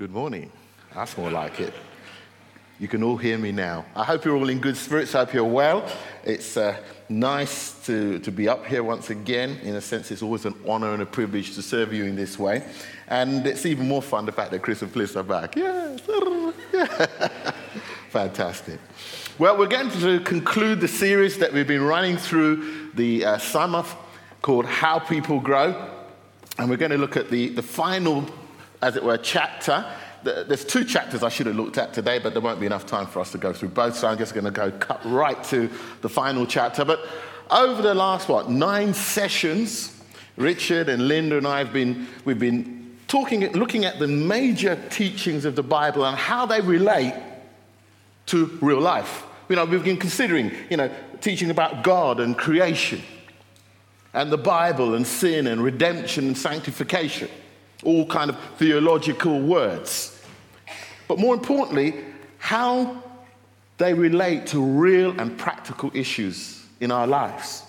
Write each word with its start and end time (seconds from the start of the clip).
Good 0.00 0.12
morning. 0.12 0.50
That's 0.94 1.14
more 1.18 1.30
like 1.30 1.60
it. 1.60 1.74
You 2.78 2.88
can 2.88 3.02
all 3.02 3.18
hear 3.18 3.36
me 3.36 3.52
now. 3.52 3.84
I 3.94 4.02
hope 4.02 4.24
you're 4.24 4.34
all 4.34 4.48
in 4.48 4.58
good 4.58 4.78
spirits. 4.78 5.14
I 5.14 5.18
hope 5.18 5.34
you're 5.34 5.44
well. 5.44 5.86
It's 6.24 6.56
uh, 6.56 6.78
nice 7.10 7.74
to, 7.84 8.18
to 8.20 8.32
be 8.32 8.48
up 8.48 8.64
here 8.64 8.82
once 8.82 9.10
again. 9.10 9.58
In 9.62 9.74
a 9.76 9.80
sense, 9.82 10.10
it's 10.10 10.22
always 10.22 10.46
an 10.46 10.54
honor 10.66 10.94
and 10.94 11.02
a 11.02 11.06
privilege 11.06 11.54
to 11.54 11.60
serve 11.60 11.92
you 11.92 12.04
in 12.04 12.16
this 12.16 12.38
way. 12.38 12.64
And 13.08 13.46
it's 13.46 13.66
even 13.66 13.86
more 13.86 14.00
fun 14.00 14.24
the 14.24 14.32
fact 14.32 14.52
that 14.52 14.62
Chris 14.62 14.80
and 14.80 14.90
Fliss 14.90 15.16
are 15.16 15.22
back. 15.22 15.54
Yes. 15.54 16.00
Fantastic. 18.08 18.80
Well, 19.38 19.58
we're 19.58 19.66
going 19.66 19.90
to 20.00 20.20
conclude 20.20 20.80
the 20.80 20.88
series 20.88 21.36
that 21.36 21.52
we've 21.52 21.68
been 21.68 21.84
running 21.84 22.16
through 22.16 22.92
the 22.94 23.26
uh, 23.26 23.36
summer 23.36 23.84
called 24.40 24.64
How 24.64 24.98
People 24.98 25.40
Grow. 25.40 25.74
And 26.56 26.70
we're 26.70 26.78
going 26.78 26.90
to 26.90 26.96
look 26.96 27.18
at 27.18 27.28
the, 27.28 27.50
the 27.50 27.62
final 27.62 28.24
as 28.82 28.96
it 28.96 29.04
were, 29.04 29.18
chapter. 29.18 29.84
There's 30.22 30.64
two 30.64 30.84
chapters 30.84 31.22
I 31.22 31.30
should 31.30 31.46
have 31.46 31.56
looked 31.56 31.78
at 31.78 31.94
today, 31.94 32.18
but 32.18 32.32
there 32.32 32.42
won't 32.42 32.60
be 32.60 32.66
enough 32.66 32.86
time 32.86 33.06
for 33.06 33.20
us 33.20 33.32
to 33.32 33.38
go 33.38 33.52
through 33.52 33.70
both, 33.70 33.96
so 33.96 34.08
I'm 34.08 34.18
just 34.18 34.34
going 34.34 34.44
to 34.44 34.50
go 34.50 34.70
cut 34.70 35.00
right 35.04 35.42
to 35.44 35.70
the 36.02 36.08
final 36.08 36.46
chapter. 36.46 36.84
But 36.84 37.00
over 37.50 37.80
the 37.80 37.94
last, 37.94 38.28
what, 38.28 38.50
nine 38.50 38.92
sessions, 38.92 39.98
Richard 40.36 40.88
and 40.88 41.08
Linda 41.08 41.38
and 41.38 41.46
I 41.46 41.58
have 41.58 41.72
been, 41.72 42.06
we've 42.24 42.38
been 42.38 42.96
talking, 43.08 43.50
looking 43.52 43.84
at 43.84 43.98
the 43.98 44.06
major 44.06 44.76
teachings 44.90 45.44
of 45.44 45.56
the 45.56 45.62
Bible 45.62 46.04
and 46.04 46.16
how 46.16 46.46
they 46.46 46.60
relate 46.60 47.14
to 48.26 48.58
real 48.60 48.80
life. 48.80 49.24
You 49.48 49.56
know, 49.56 49.64
we've 49.64 49.82
been 49.82 49.96
considering, 49.96 50.52
you 50.70 50.76
know, 50.76 50.90
teaching 51.20 51.50
about 51.50 51.82
God 51.82 52.20
and 52.20 52.36
creation 52.36 53.02
and 54.12 54.30
the 54.30 54.38
Bible 54.38 54.94
and 54.94 55.06
sin 55.06 55.46
and 55.46 55.62
redemption 55.62 56.26
and 56.26 56.38
sanctification 56.38 57.28
all 57.82 58.06
kind 58.06 58.30
of 58.30 58.38
theological 58.56 59.40
words. 59.40 60.20
But 61.08 61.18
more 61.18 61.34
importantly, 61.34 62.04
how 62.38 63.02
they 63.78 63.94
relate 63.94 64.46
to 64.48 64.62
real 64.62 65.18
and 65.18 65.38
practical 65.38 65.90
issues 65.94 66.64
in 66.80 66.90
our 66.90 67.06
lives, 67.06 67.62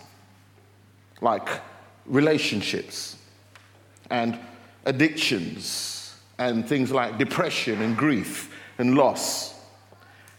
like 1.21 1.47
relationships 2.05 3.17
and 4.09 4.37
addictions 4.85 6.15
and 6.37 6.67
things 6.67 6.91
like 6.91 7.17
depression 7.17 7.81
and 7.81 7.95
grief 7.95 8.53
and 8.77 8.95
loss. 8.95 9.53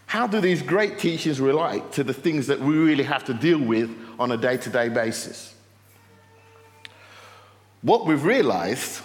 How 0.06 0.26
do 0.26 0.40
these 0.40 0.60
great 0.60 0.98
teachings 0.98 1.40
relate 1.40 1.92
to 1.92 2.04
the 2.04 2.12
things 2.12 2.46
that 2.48 2.60
we 2.60 2.74
really 2.74 3.04
have 3.04 3.24
to 3.24 3.34
deal 3.34 3.58
with 3.58 3.90
on 4.18 4.32
a 4.32 4.36
day 4.36 4.58
to 4.58 4.68
day 4.68 4.88
basis? 4.88 5.54
What 7.80 8.04
we've 8.04 8.24
realized 8.24 9.00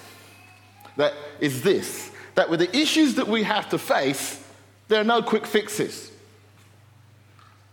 that 0.97 1.13
is 1.39 1.61
this 1.61 2.11
that 2.35 2.51
with 2.51 2.59
the 2.59 2.77
issues 2.77 3.15
that 3.15 3.27
we 3.27 3.41
have 3.41 3.67
to 3.69 3.79
face, 3.79 4.43
there 4.89 5.01
are 5.01 5.03
no 5.03 5.23
quick 5.23 5.47
fixes. 5.47 6.11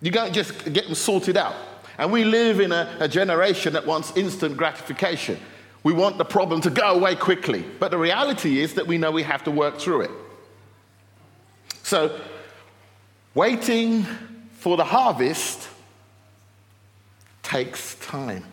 You 0.01 0.11
can't 0.11 0.33
just 0.33 0.73
get 0.73 0.87
them 0.87 0.95
sorted 0.95 1.37
out. 1.37 1.55
And 1.99 2.11
we 2.11 2.25
live 2.25 2.61
in 2.61 2.73
a, 2.73 2.97
a 2.99 3.07
generation 3.07 3.75
that 3.75 3.87
wants 3.87 4.17
instant 4.17 4.57
gratification. 4.57 5.39
We 5.83 5.93
want 5.93 6.17
the 6.17 6.25
problem 6.25 6.63
to 6.63 6.71
go 6.71 6.95
away 6.95 7.15
quickly. 7.15 7.63
But 7.79 7.91
the 7.91 7.99
reality 7.99 8.61
is 8.61 8.73
that 8.75 8.87
we 8.87 8.97
know 8.97 9.11
we 9.11 9.23
have 9.23 9.45
to 9.45 9.51
work 9.51 9.79
through 9.79 10.03
it. 10.03 10.11
So, 11.83 12.19
waiting 13.35 14.07
for 14.53 14.79
the 14.79 14.85
harvest 14.85 15.69
takes 17.43 17.97
time 17.97 18.45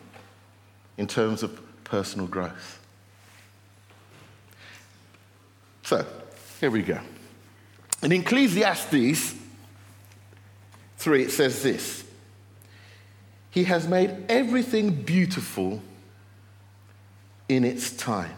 in 0.98 1.08
terms 1.08 1.42
of 1.42 1.58
personal 1.86 2.28
growth. 2.28 2.81
So, 5.92 6.06
here 6.62 6.72
we 6.72 6.84
go. 6.84 7.02
In 8.02 8.14
Ecclesiastes 8.14 9.36
3, 10.96 11.24
it 11.24 11.32
says 11.32 11.62
this 11.62 12.06
He 13.50 13.66
has 13.66 13.90
made 13.90 14.16
everything 14.30 14.92
beautiful 14.92 15.82
in 17.50 17.66
its 17.66 17.92
time. 17.92 18.34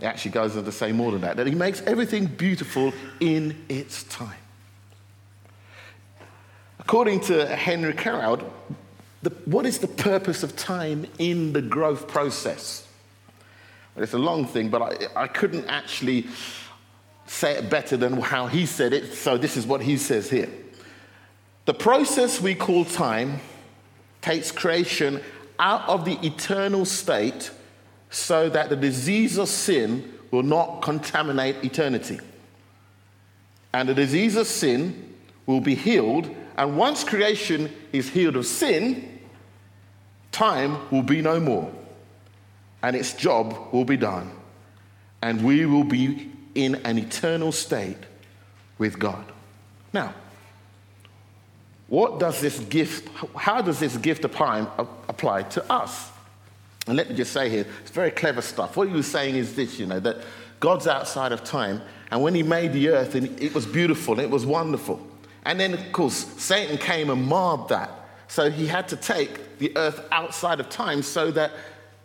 It 0.00 0.06
actually 0.06 0.30
goes 0.30 0.56
on 0.56 0.64
to 0.64 0.72
say 0.72 0.92
more 0.92 1.12
than 1.12 1.20
that, 1.20 1.36
that 1.36 1.46
He 1.46 1.54
makes 1.54 1.82
everything 1.82 2.24
beautiful 2.24 2.94
in 3.20 3.62
its 3.68 4.04
time. 4.04 4.40
According 6.78 7.20
to 7.24 7.44
Henry 7.54 7.92
the, 7.92 9.30
what 9.44 9.66
is 9.66 9.80
the 9.80 9.88
purpose 9.88 10.42
of 10.42 10.56
time 10.56 11.04
in 11.18 11.52
the 11.52 11.60
growth 11.60 12.08
process? 12.08 12.88
It's 13.96 14.14
a 14.14 14.18
long 14.18 14.46
thing, 14.46 14.68
but 14.70 14.82
I, 14.82 15.22
I 15.24 15.26
couldn't 15.26 15.66
actually 15.66 16.26
say 17.26 17.52
it 17.52 17.70
better 17.70 17.96
than 17.96 18.20
how 18.20 18.46
he 18.46 18.66
said 18.66 18.92
it, 18.92 19.12
so 19.12 19.36
this 19.36 19.56
is 19.56 19.66
what 19.66 19.82
he 19.82 19.96
says 19.96 20.30
here. 20.30 20.48
The 21.64 21.74
process 21.74 22.40
we 22.40 22.54
call 22.54 22.84
time 22.84 23.40
takes 24.20 24.50
creation 24.50 25.20
out 25.58 25.88
of 25.88 26.04
the 26.04 26.18
eternal 26.26 26.84
state 26.84 27.50
so 28.10 28.48
that 28.48 28.68
the 28.68 28.76
disease 28.76 29.38
of 29.38 29.48
sin 29.48 30.12
will 30.30 30.42
not 30.42 30.82
contaminate 30.82 31.62
eternity. 31.64 32.18
And 33.72 33.88
the 33.88 33.94
disease 33.94 34.36
of 34.36 34.46
sin 34.46 35.14
will 35.46 35.60
be 35.60 35.74
healed, 35.74 36.34
and 36.56 36.76
once 36.76 37.04
creation 37.04 37.70
is 37.92 38.08
healed 38.08 38.36
of 38.36 38.46
sin, 38.46 39.20
time 40.30 40.78
will 40.90 41.02
be 41.02 41.20
no 41.20 41.38
more 41.38 41.72
and 42.82 42.96
its 42.96 43.12
job 43.12 43.72
will 43.72 43.84
be 43.84 43.96
done, 43.96 44.30
and 45.22 45.44
we 45.44 45.66
will 45.66 45.84
be 45.84 46.30
in 46.54 46.74
an 46.84 46.98
eternal 46.98 47.52
state 47.52 47.96
with 48.78 48.98
God. 48.98 49.24
Now, 49.92 50.14
what 51.88 52.18
does 52.18 52.40
this 52.40 52.58
gift, 52.58 53.08
how 53.36 53.60
does 53.62 53.78
this 53.78 53.96
gift 53.96 54.24
apply, 54.24 54.66
apply 55.08 55.42
to 55.42 55.72
us? 55.72 56.10
And 56.86 56.96
let 56.96 57.10
me 57.10 57.14
just 57.14 57.32
say 57.32 57.48
here, 57.48 57.66
it's 57.82 57.90
very 57.90 58.10
clever 58.10 58.42
stuff. 58.42 58.76
What 58.76 58.88
he 58.88 58.94
was 58.94 59.06
saying 59.06 59.36
is 59.36 59.54
this, 59.54 59.78
you 59.78 59.86
know, 59.86 60.00
that 60.00 60.16
God's 60.58 60.86
outside 60.86 61.32
of 61.32 61.44
time, 61.44 61.80
and 62.10 62.22
when 62.22 62.34
he 62.34 62.42
made 62.42 62.72
the 62.72 62.88
earth, 62.88 63.14
and 63.14 63.40
it 63.40 63.54
was 63.54 63.66
beautiful, 63.66 64.14
and 64.14 64.22
it 64.22 64.30
was 64.30 64.44
wonderful. 64.44 65.06
And 65.44 65.58
then, 65.58 65.74
of 65.74 65.92
course, 65.92 66.14
Satan 66.14 66.78
came 66.78 67.10
and 67.10 67.26
marred 67.26 67.68
that. 67.68 67.90
So 68.28 68.50
he 68.50 68.66
had 68.66 68.88
to 68.88 68.96
take 68.96 69.58
the 69.58 69.76
earth 69.76 70.00
outside 70.10 70.60
of 70.60 70.68
time 70.68 71.02
so 71.02 71.30
that 71.32 71.52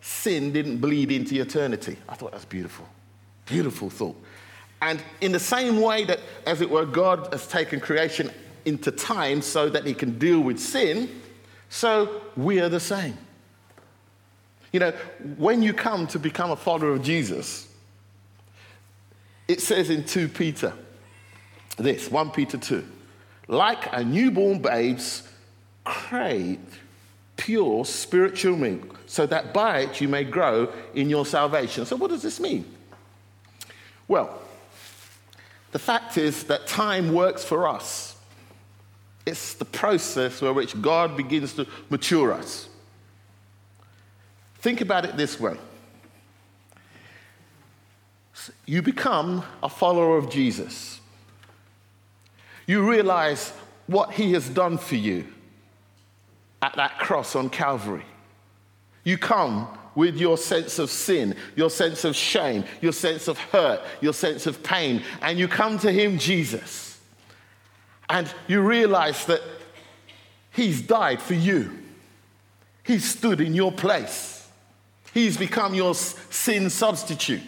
sin 0.07 0.53
didn't 0.53 0.78
bleed 0.78 1.12
into 1.12 1.40
eternity. 1.41 1.97
I 2.07 2.16
thought 2.16 2.31
that's 2.31 2.45
beautiful. 2.45 2.88
Beautiful 3.45 3.90
thought. 3.90 4.16
And 4.81 5.03
in 5.19 5.34
the 5.34 5.40
same 5.40 5.81
way 5.81 6.06
that, 6.06 6.19
as 6.45 6.62
it 6.62 6.69
were, 6.69 6.85
God 6.85 7.28
has 7.34 7.45
taken 7.47 7.79
creation 7.79 8.31
into 8.63 8.90
time 8.91 9.41
so 9.41 9.69
that 9.69 9.85
he 9.85 9.94
can 9.94 10.17
deal 10.17 10.40
with 10.40 10.59
sin, 10.59 11.22
so 11.69 12.22
we 12.38 12.62
are 12.62 12.69
the 12.69 12.79
same. 12.79 13.17
You 14.72 14.79
know, 14.79 14.91
when 15.38 15.62
you 15.62 15.73
come 15.73 16.07
to 16.07 16.19
become 16.19 16.51
a 16.51 16.56
follower 16.56 16.91
of 16.91 17.01
Jesus, 17.01 17.67
it 19.47 19.62
says 19.62 19.90
in 19.90 20.06
2 20.06 20.29
Peter 20.29 20.73
this 21.78 22.09
1 22.09 22.31
Peter 22.31 22.57
2 22.57 22.85
like 23.47 23.88
a 23.94 24.03
newborn 24.03 24.59
babe's 24.59 25.28
crave 25.85 26.81
pure 27.38 27.86
spiritual 27.86 28.58
milk, 28.58 29.00
so 29.06 29.25
that 29.28 29.53
by 29.53 29.80
it 29.80 30.02
you 30.02 30.08
may 30.08 30.24
grow 30.24 30.72
in 30.94 31.09
your 31.09 31.25
salvation. 31.25 31.86
So, 31.86 31.96
what 31.96 32.09
does 32.09 32.24
this 32.24 32.40
mean? 32.40 32.66
Well, 34.08 34.42
the 35.72 35.80
fact 35.80 36.18
is 36.18 36.46
that 36.46 36.68
time 36.68 37.14
works 37.14 37.44
for 37.44 37.68
us. 37.68 38.16
It's 39.26 39.53
the 39.53 39.66
process 39.66 40.42
where 40.42 40.53
which 40.53 40.81
God 40.81 41.18
begins 41.18 41.53
to 41.53 41.68
mature 41.90 42.31
us. 42.34 42.70
Think 44.59 44.81
about 44.81 45.06
it 45.06 45.18
this 45.18 45.40
way 45.40 45.58
you 48.66 48.81
become 48.81 49.44
a 49.62 49.70
follower 49.70 50.17
of 50.17 50.29
Jesus. 50.29 51.02
You 52.66 52.90
realize 52.90 53.52
what 53.88 54.14
he 54.14 54.34
has 54.34 54.50
done 54.50 54.78
for 54.78 54.96
you 54.96 55.28
at 56.62 56.76
that 56.76 57.00
cross 57.00 57.36
on 57.36 57.50
Calvary. 57.50 58.06
You 59.04 59.18
come 59.18 59.68
with 59.96 60.18
your 60.18 60.38
sense 60.38 60.78
of 60.80 60.92
sin, 60.92 61.36
your 61.56 61.70
sense 61.70 62.04
of 62.04 62.16
shame, 62.16 62.64
your 62.82 62.92
sense 62.92 63.28
of 63.28 63.38
hurt, 63.40 63.82
your 64.00 64.14
sense 64.14 64.46
of 64.46 64.62
pain, 64.62 65.02
and 65.22 65.40
you 65.40 65.48
come 65.48 65.80
to 65.80 65.92
Him, 65.92 66.20
Jesus. 66.20 67.00
And 68.09 68.32
you 68.48 68.62
realize 68.62 69.26
that 69.26 69.42
He's 70.52 70.82
died 70.82 71.22
for 71.22 71.34
you, 71.34 71.72
He's 72.84 73.06
stood 73.06 73.42
in 73.42 73.54
your 73.54 73.72
place, 73.72 74.48
He's 75.14 75.38
become 75.38 75.74
your 75.74 75.96
sin 75.96 76.70
substitute. 76.70 77.42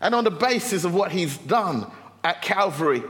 And 0.00 0.14
on 0.14 0.24
the 0.24 0.30
basis 0.30 0.84
of 0.84 0.94
what 0.94 1.12
He's 1.12 1.36
done 1.38 1.90
at 2.24 2.42
Calvary, 2.42 3.02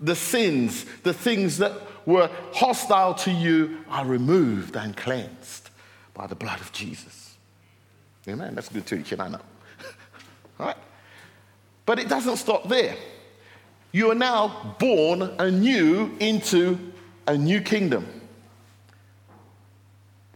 the 0.00 0.16
sins, 0.16 0.84
the 1.02 1.14
things 1.14 1.58
that 1.58 1.72
were 2.06 2.30
hostile 2.52 3.14
to 3.14 3.30
you 3.30 3.84
are 3.88 4.04
removed 4.04 4.76
and 4.76 4.96
cleansed 4.96 5.70
by 6.12 6.26
the 6.26 6.34
blood 6.34 6.60
of 6.60 6.72
Jesus. 6.72 7.36
Amen. 8.28 8.54
That's 8.54 8.68
good 8.68 8.86
teaching, 8.86 9.20
I 9.20 9.28
know. 9.28 9.40
All 10.60 10.66
right. 10.66 10.76
But 11.86 11.98
it 11.98 12.08
doesn't 12.08 12.36
stop 12.36 12.68
there. 12.68 12.96
You 13.92 14.10
are 14.10 14.14
now 14.14 14.76
born 14.78 15.22
anew 15.38 16.16
into 16.18 16.78
a 17.26 17.36
new 17.36 17.60
kingdom. 17.60 18.06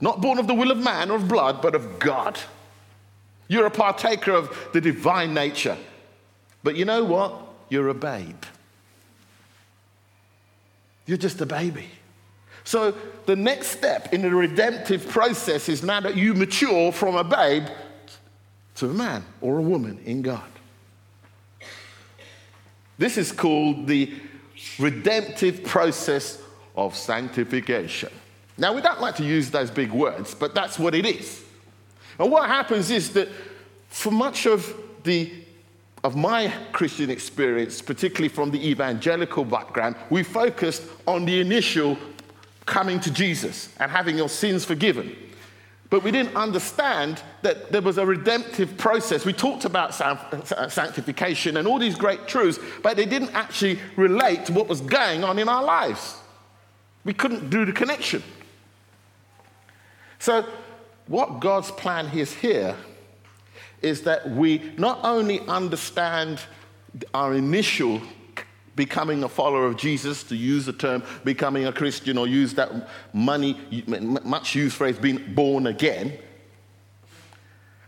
Not 0.01 0.21
born 0.21 0.39
of 0.39 0.47
the 0.47 0.55
will 0.55 0.71
of 0.71 0.79
man 0.79 1.11
or 1.11 1.17
of 1.17 1.27
blood, 1.27 1.61
but 1.61 1.75
of 1.75 1.99
God. 1.99 2.39
You're 3.49 3.67
a 3.67 3.71
partaker 3.71 4.33
of 4.33 4.57
the 4.73 4.81
divine 4.81 5.35
nature. 5.35 5.77
But 6.63 6.77
you 6.77 6.85
know 6.85 7.05
what? 7.05 7.35
You're 7.69 7.89
a 7.89 7.95
babe. 7.95 8.43
You're 11.09 11.17
just 11.17 11.41
a 11.41 11.47
baby. 11.47 11.87
So 12.65 12.95
the 13.25 13.35
next 13.35 13.69
step 13.69 14.13
in 14.13 14.21
the 14.21 14.31
redemptive 14.31 15.09
process 15.09 15.71
is 15.71 15.83
now 15.83 16.01
that 16.01 16.17
you 16.17 16.35
mature 16.35 16.93
from 16.93 17.17
a 17.17 17.25
babe 17.25 17.65
to 18.75 18.91
a 18.91 18.93
man 18.93 19.25
or 19.41 19.57
a 19.57 19.63
woman 19.63 19.99
in 20.05 20.21
God. 20.21 20.45
This 22.99 23.17
is 23.17 23.33
called 23.33 23.87
the 23.87 24.13
redemptive 24.79 25.65
process 25.65 26.43
of 26.77 26.95
sanctification. 26.95 28.11
Now, 28.59 28.75
we 28.75 28.83
don't 28.83 29.01
like 29.01 29.17
to 29.17 29.25
use 29.25 29.51
those 29.51 29.71
big 29.71 29.91
words, 29.91 30.35
but 30.35 30.55
that's 30.55 30.79
what 30.79 30.95
it 30.95 31.07
is. 31.07 31.43
And 32.19 32.31
what 32.31 32.49
happens 32.49 32.91
is 32.91 33.15
that 33.15 33.29
for 33.89 34.11
much 34.11 34.45
of 34.45 34.75
the 35.05 35.33
of 36.05 36.17
my 36.17 36.53
Christian 36.73 37.11
experience, 37.11 37.83
particularly 37.83 38.29
from 38.29 38.51
the 38.51 38.69
evangelical 38.69 39.45
background, 39.45 39.97
we 40.11 40.23
focused 40.23 40.83
on 41.07 41.25
the 41.25 41.41
initial 41.41 41.99
coming 42.67 43.01
to 43.01 43.11
Jesus 43.11 43.75
and 43.81 43.91
having 43.91 44.17
your 44.17 44.29
sins 44.29 44.65
forgiven. 44.65 45.17
But 45.91 46.03
we 46.03 46.11
didn't 46.11 46.37
understand 46.37 47.23
that 47.43 47.73
there 47.73 47.81
was 47.81 47.97
a 47.97 48.05
redemptive 48.05 48.77
process. 48.77 49.25
We 49.25 49.33
talked 49.33 49.65
about 49.65 49.95
sanctification 49.95 51.57
and 51.57 51.67
all 51.67 51.79
these 51.79 51.95
great 51.95 52.29
truths, 52.29 52.59
but 52.83 52.97
they 52.97 53.07
didn't 53.07 53.35
actually 53.35 53.79
relate 53.97 54.45
to 54.47 54.53
what 54.53 54.69
was 54.69 54.83
going 54.83 55.25
on 55.25 55.39
in 55.39 55.49
our 55.49 55.65
lives. 55.65 56.17
We 57.05 57.15
couldn't 57.15 57.49
do 57.49 57.65
the 57.65 57.73
connection. 57.73 58.23
So, 60.19 60.45
what 61.07 61.41
God's 61.41 61.71
plan 61.71 62.11
is 62.11 62.35
here 62.35 62.77
is 63.83 64.03
that 64.03 64.29
we 64.31 64.73
not 64.77 65.01
only 65.05 65.41
understand 65.41 66.41
our 67.15 67.35
initial 67.35 68.01
becoming 68.79 69.25
a 69.25 69.29
follower 69.29 69.67
of 69.67 69.77
Jesus, 69.77 70.23
to 70.23 70.37
use 70.37 70.67
the 70.67 70.73
term 70.73 71.03
becoming 71.25 71.67
a 71.67 71.73
Christian 71.73 72.17
or 72.17 72.29
use 72.29 72.55
that 72.55 72.89
money, 73.13 73.61
much 74.25 74.55
used 74.55 74.77
phrase, 74.77 74.97
being 74.97 75.35
born 75.35 75.67
again. 75.67 76.17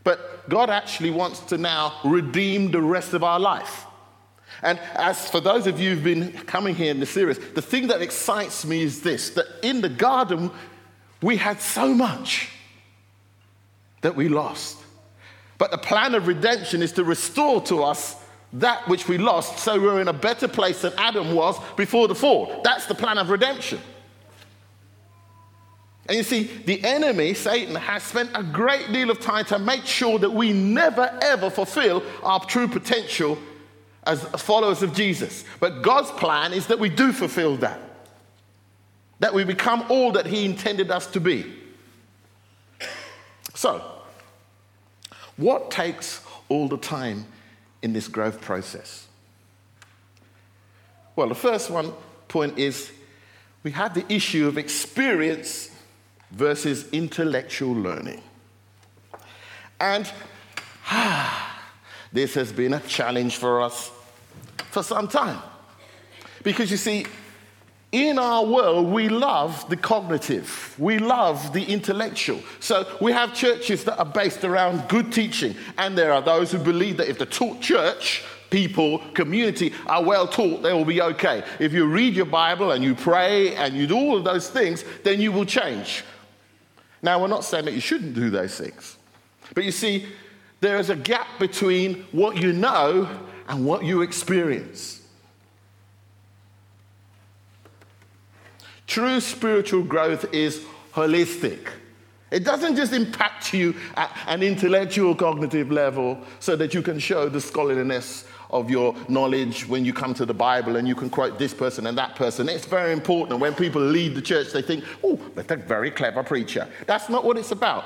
But 0.03 0.49
God 0.49 0.69
actually 0.69 1.11
wants 1.11 1.39
to 1.41 1.59
now 1.59 2.01
redeem 2.05 2.73
the 2.73 2.83
rest 2.83 3.15
of 3.15 3.23
our 3.23 3.39
life. 3.39 3.87
And 4.63 4.81
as 4.95 5.31
for 5.31 5.41
those 5.41 5.69
of 5.69 5.79
you 5.79 5.95
who've 5.95 6.05
been 6.05 6.33
coming 6.33 6.75
here 6.75 6.91
in 6.91 6.99
the 6.99 7.07
series, 7.07 7.39
the 7.39 7.63
thing 7.63 7.87
that 7.87 8.03
excites 8.03 8.67
me 8.67 8.83
is 8.83 9.01
this 9.01 9.31
that 9.31 9.47
in 9.63 9.81
the 9.81 9.89
garden, 9.89 10.51
we 11.23 11.37
had 11.37 11.61
so 11.61 11.95
much 11.95 12.51
that 14.01 14.17
we 14.17 14.29
lost. 14.29 14.79
But 15.61 15.71
the 15.71 15.79
plan 15.79 16.15
of 16.15 16.27
redemption 16.27 16.81
is 16.81 16.93
to 16.93 17.05
restore 17.05 17.61
to 17.65 17.83
us 17.83 18.17
that 18.55 18.89
which 18.89 19.09
we 19.09 19.19
lost 19.19 19.59
so 19.59 19.79
we're 19.79 20.01
in 20.01 20.09
a 20.09 20.13
better 20.13 20.49
place 20.49 20.81
than 20.81 20.95
Adam 20.97 21.35
was 21.35 21.61
before 21.77 22.09
the 22.09 22.15
fall. 22.15 22.63
That's 22.65 22.87
the 22.87 22.95
plan 22.95 23.19
of 23.19 23.29
redemption. 23.29 23.79
And 26.07 26.17
you 26.17 26.23
see, 26.23 26.45
the 26.45 26.83
enemy, 26.83 27.35
Satan, 27.35 27.75
has 27.75 28.03
spent 28.03 28.31
a 28.35 28.43
great 28.43 28.91
deal 28.91 29.11
of 29.11 29.21
time 29.21 29.45
to 29.45 29.59
make 29.59 29.85
sure 29.85 30.19
that 30.19 30.33
we 30.33 30.55
never 30.55 31.19
ever 31.21 31.51
fulfill 31.51 32.03
our 32.23 32.41
true 32.47 32.67
potential 32.67 33.37
as 34.05 34.23
followers 34.23 34.83
of 34.83 34.95
Jesus. 34.95 35.45
But 35.61 35.83
God's 35.83 36.11
plan 36.13 36.55
is 36.55 36.69
that 36.69 36.79
we 36.79 36.89
do 36.89 37.13
fulfill 37.13 37.59
that, 37.59 37.79
that 39.19 39.35
we 39.35 39.45
become 39.45 39.85
all 39.91 40.13
that 40.13 40.25
He 40.25 40.47
intended 40.47 40.91
us 40.91 41.07
to 41.09 41.21
be. 41.21 41.53
So, 43.55 44.00
what 45.41 45.71
takes 45.71 46.21
all 46.49 46.69
the 46.69 46.77
time 46.77 47.25
in 47.83 47.93
this 47.93 48.09
growth 48.09 48.41
process? 48.41 49.09
Well, 51.17 51.29
the 51.29 51.35
first 51.35 51.71
one 51.71 51.93
point 52.29 52.59
is 52.59 52.93
we 53.63 53.71
have 53.73 53.95
the 53.95 54.11
issue 54.13 54.47
of 54.47 54.59
experience 54.59 55.71
versus 56.31 56.89
intellectual 56.91 57.75
learning. 57.75 58.23
And 59.81 60.11
ah, 60.87 61.71
this 62.13 62.35
has 62.35 62.53
been 62.53 62.75
a 62.75 62.81
challenge 62.81 63.37
for 63.37 63.63
us 63.63 63.91
for 64.71 64.83
some 64.83 65.09
time. 65.09 65.39
Because 66.43 66.71
you 66.71 66.77
see, 66.77 67.07
in 67.93 68.21
our 68.21 68.45
world, 68.45 68.87
we 68.87 69.09
love 69.09 69.69
the 69.69 69.77
cognitive, 69.77 70.77
we 70.79 70.99
love 70.99 71.53
the 71.53 71.65
intellectual. 71.65 72.41
So 72.61 72.87
we 73.01 73.11
have 73.13 73.35
churches 73.35 73.83
that 73.85 73.99
are 73.99 74.05
based 74.05 74.45
around 74.45 74.89
good 74.89 75.13
teaching, 75.13 75.57
and 75.77 75.99
there 75.99 76.13
are 76.13 76.23
those 76.23 76.53
who 76.53 76.59
believe 76.59 76.99
that 76.99 77.09
if 77.09 77.19
the 77.19 77.27
taught 77.27 77.61
church, 77.61 78.23
people, 78.51 78.99
community 79.15 79.73
are 79.87 80.05
well 80.05 80.29
taught, 80.29 80.63
they 80.63 80.73
will 80.73 80.85
be 80.85 81.03
okay. 81.03 81.43
If 81.59 81.73
you 81.73 81.87
read 81.87 82.15
your 82.15 82.27
Bible 82.27 82.73
and 82.73 82.85
you 82.85 82.95
pray 82.95 83.57
and 83.57 83.75
you 83.75 83.87
do 83.89 83.97
all 83.97 84.17
of 84.17 84.25
those 84.25 84.49
things, 84.49 84.85
then 85.03 85.21
you 85.21 85.33
will 85.33 85.45
change. 85.45 86.05
Now, 87.03 87.21
we're 87.21 87.29
not 87.29 87.45
saying 87.45 87.65
that 87.65 87.75
you 87.75 87.81
shouldn't 87.81 88.15
do 88.15 88.31
those 88.31 88.57
things, 88.57 88.97
but 89.55 89.65
you 89.65 89.73
see, 89.73 90.07
there 90.61 90.79
is 90.79 90.91
a 90.91 90.97
gap 90.97 91.27
between 91.39 92.05
what 92.13 92.37
you 92.37 92.53
know 92.53 93.09
and 93.49 93.65
what 93.65 93.85
you 93.85 94.03
experience. 94.03 95.00
True 98.91 99.21
spiritual 99.21 99.85
growth 99.85 100.35
is 100.35 100.65
holistic. 100.93 101.69
It 102.33 102.43
doesn't 102.43 102.75
just 102.75 102.93
impact 102.93 103.55
you 103.55 103.77
at 103.95 104.11
an 104.27 104.43
intellectual 104.43 105.15
cognitive 105.15 105.71
level 105.71 106.19
so 106.41 106.57
that 106.57 106.75
you 106.75 106.83
can 106.83 106.99
show 106.99 107.29
the 107.29 107.41
scholarliness 107.41 108.27
of 108.51 108.69
your 108.69 108.97
knowledge 109.09 109.65
when 109.69 109.85
you 109.85 109.93
come 109.93 110.13
to 110.15 110.27
the 110.27 110.35
Bible 110.35 110.75
and 110.75 110.89
you 110.89 110.97
can 110.97 111.09
quote 111.09 111.39
this 111.39 111.55
person 111.55 111.87
and 111.87 111.97
that 111.99 112.17
person. 112.17 112.49
It's 112.49 112.67
very 112.67 112.93
important. 112.93 113.39
When 113.39 113.55
people 113.55 113.81
lead 113.81 114.17
the 114.17 114.23
church, 114.23 114.51
they 114.51 114.61
think, 114.61 114.83
oh, 115.05 115.21
that's 115.37 115.53
a 115.53 115.57
very 115.57 115.93
clever 115.93 116.25
preacher. 116.25 116.67
That's 116.89 117.09
not 117.09 117.25
what 117.25 117.37
it's 117.39 117.53
about. 117.53 117.85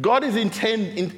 God 0.00 0.24
is 0.24 0.36
in, 0.36 0.50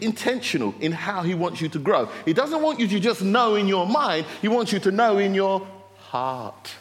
intentional 0.03 0.75
in 0.81 0.91
how 0.91 1.23
He 1.23 1.37
wants 1.37 1.61
you 1.61 1.69
to 1.69 1.79
grow. 1.79 2.07
He 2.25 2.33
doesn't 2.33 2.61
want 2.61 2.81
you 2.81 2.89
to 2.89 2.99
just 2.99 3.23
know 3.23 3.55
in 3.55 3.69
your 3.69 3.87
mind, 3.87 4.27
He 4.41 4.49
wants 4.49 4.73
you 4.73 4.81
to 4.81 4.91
know 4.91 5.19
in 5.19 5.33
your 5.33 5.65
heart. 5.99 6.75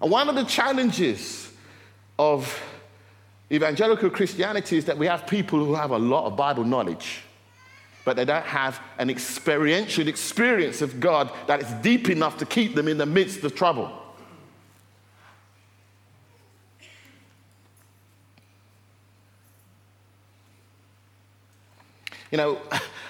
And 0.00 0.10
one 0.10 0.28
of 0.28 0.34
the 0.34 0.44
challenges 0.44 1.50
of 2.18 2.60
evangelical 3.50 4.10
Christianity 4.10 4.76
is 4.76 4.84
that 4.86 4.98
we 4.98 5.06
have 5.06 5.26
people 5.26 5.64
who 5.64 5.74
have 5.74 5.90
a 5.90 5.98
lot 5.98 6.26
of 6.26 6.36
Bible 6.36 6.64
knowledge, 6.64 7.22
but 8.04 8.16
they 8.16 8.24
don't 8.24 8.44
have 8.44 8.80
an 8.98 9.08
experiential 9.08 10.08
experience 10.08 10.82
of 10.82 11.00
God 11.00 11.32
that 11.46 11.62
is 11.62 11.70
deep 11.82 12.10
enough 12.10 12.36
to 12.38 12.46
keep 12.46 12.74
them 12.74 12.88
in 12.88 12.98
the 12.98 13.06
midst 13.06 13.42
of 13.44 13.54
trouble. 13.54 13.90
You 22.30 22.38
know, 22.38 22.60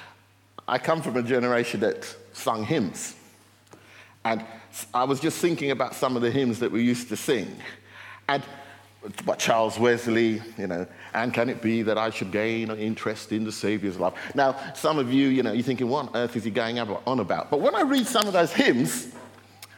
I 0.69 0.79
come 0.79 1.03
from 1.03 1.17
a 1.17 1.23
generation 1.23 1.81
that 1.81 2.15
sung 2.33 2.65
hymns. 2.65 3.16
And 4.27 4.45
I 4.93 5.05
was 5.05 5.21
just 5.21 5.39
thinking 5.39 5.71
about 5.71 5.95
some 5.95 6.17
of 6.17 6.23
the 6.23 6.31
hymns 6.33 6.59
that 6.59 6.73
we 6.73 6.83
used 6.83 7.09
to 7.11 7.17
sing. 7.17 7.57
And 8.29 8.43
but 9.25 9.39
Charles 9.39 9.79
Wesley, 9.79 10.43
you 10.59 10.67
know, 10.67 10.85
and 11.15 11.33
can 11.33 11.49
it 11.49 11.63
be 11.63 11.83
that 11.83 11.97
I 11.97 12.11
should 12.11 12.33
gain 12.33 12.71
an 12.71 12.79
interest 12.79 13.31
in 13.31 13.45
the 13.45 13.53
Savior's 13.53 14.01
love? 14.01 14.15
Now, 14.35 14.57
some 14.75 14.99
of 14.99 15.13
you, 15.13 15.29
you 15.29 15.45
know, 15.45 15.53
you're 15.53 15.63
thinking, 15.63 15.89
what 15.89 16.09
on 16.09 16.17
earth 16.17 16.35
is 16.35 16.43
he 16.43 16.51
going 16.51 16.81
on 16.81 17.21
about? 17.21 17.49
But 17.49 17.61
when 17.61 17.77
I 17.77 17.83
read 17.83 18.05
some 18.05 18.27
of 18.27 18.33
those 18.33 18.53
hymns, 18.53 19.15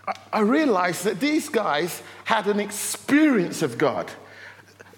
I, 0.06 0.14
I 0.32 0.40
realize 0.40 1.02
that 1.02 1.20
these 1.20 1.50
guys 1.50 2.02
had 2.24 2.46
an 2.46 2.58
experience 2.58 3.60
of 3.60 3.76
God. 3.76 4.10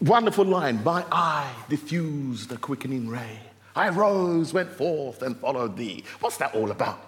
Wonderful 0.01 0.45
line, 0.45 0.85
my 0.85 1.05
eye 1.11 1.53
diffused 1.69 2.51
the 2.51 2.57
quickening 2.57 3.09
ray. 3.09 3.41
I 3.75 3.89
rose, 3.89 4.55
went 4.55 4.71
forth, 4.71 5.23
and 5.23 5.37
followed 5.37 5.77
thee. 5.77 6.05
What's 6.21 6.37
that 6.37 6.55
all 6.55 6.71
about? 6.71 7.01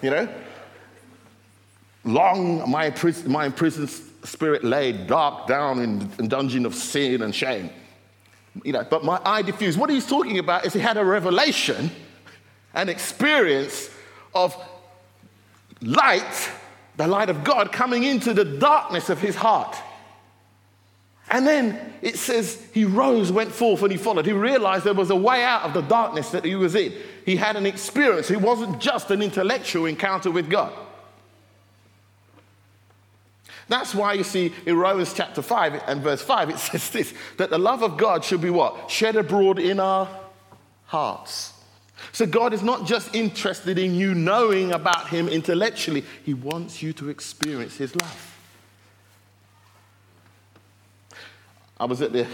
You 0.00 0.10
know? 0.10 0.28
Long 2.08 2.68
my, 2.70 2.90
my 3.26 3.44
imprisoned 3.44 3.90
spirit 4.24 4.64
lay 4.64 4.92
dark 4.92 5.46
down 5.46 5.80
in 5.80 6.08
the 6.16 6.26
dungeon 6.26 6.64
of 6.64 6.74
sin 6.74 7.20
and 7.20 7.34
shame. 7.34 7.68
You 8.64 8.72
know, 8.72 8.86
but 8.88 9.04
my 9.04 9.20
eye 9.24 9.42
diffused. 9.42 9.78
What 9.78 9.90
he's 9.90 10.06
talking 10.06 10.38
about 10.38 10.64
is 10.64 10.72
he 10.72 10.80
had 10.80 10.96
a 10.96 11.04
revelation, 11.04 11.90
an 12.72 12.88
experience 12.88 13.90
of 14.34 14.56
light, 15.82 16.50
the 16.96 17.06
light 17.06 17.28
of 17.28 17.44
God 17.44 17.72
coming 17.72 18.04
into 18.04 18.32
the 18.32 18.44
darkness 18.44 19.10
of 19.10 19.20
his 19.20 19.36
heart. 19.36 19.76
And 21.30 21.46
then 21.46 21.94
it 22.00 22.16
says 22.16 22.66
he 22.72 22.86
rose, 22.86 23.30
went 23.30 23.52
forth, 23.52 23.82
and 23.82 23.92
he 23.92 23.98
followed. 23.98 24.24
He 24.24 24.32
realized 24.32 24.84
there 24.84 24.94
was 24.94 25.10
a 25.10 25.16
way 25.16 25.44
out 25.44 25.64
of 25.64 25.74
the 25.74 25.82
darkness 25.82 26.30
that 26.30 26.46
he 26.46 26.54
was 26.54 26.74
in. 26.74 26.94
He 27.26 27.36
had 27.36 27.56
an 27.56 27.66
experience. 27.66 28.28
He 28.28 28.36
wasn't 28.36 28.80
just 28.80 29.10
an 29.10 29.20
intellectual 29.20 29.84
encounter 29.84 30.30
with 30.30 30.48
God. 30.48 30.72
That's 33.68 33.94
why 33.94 34.14
you 34.14 34.24
see 34.24 34.52
in 34.66 34.76
Romans 34.76 35.12
chapter 35.12 35.42
5 35.42 35.82
and 35.86 36.02
verse 36.02 36.22
5, 36.22 36.50
it 36.50 36.58
says 36.58 36.90
this 36.90 37.14
that 37.36 37.50
the 37.50 37.58
love 37.58 37.82
of 37.82 37.96
God 37.96 38.24
should 38.24 38.40
be 38.40 38.50
what? 38.50 38.90
Shed 38.90 39.16
abroad 39.16 39.58
in 39.58 39.78
our 39.78 40.08
hearts. 40.86 41.52
So 42.12 42.26
God 42.26 42.54
is 42.54 42.62
not 42.62 42.86
just 42.86 43.14
interested 43.14 43.78
in 43.78 43.94
you 43.94 44.14
knowing 44.14 44.72
about 44.72 45.08
Him 45.08 45.28
intellectually, 45.28 46.04
He 46.24 46.34
wants 46.34 46.82
you 46.82 46.92
to 46.94 47.10
experience 47.10 47.76
His 47.76 47.94
love. 47.94 48.34
I 51.78 51.84
was 51.84 52.02
at 52.02 52.12
the 52.12 52.26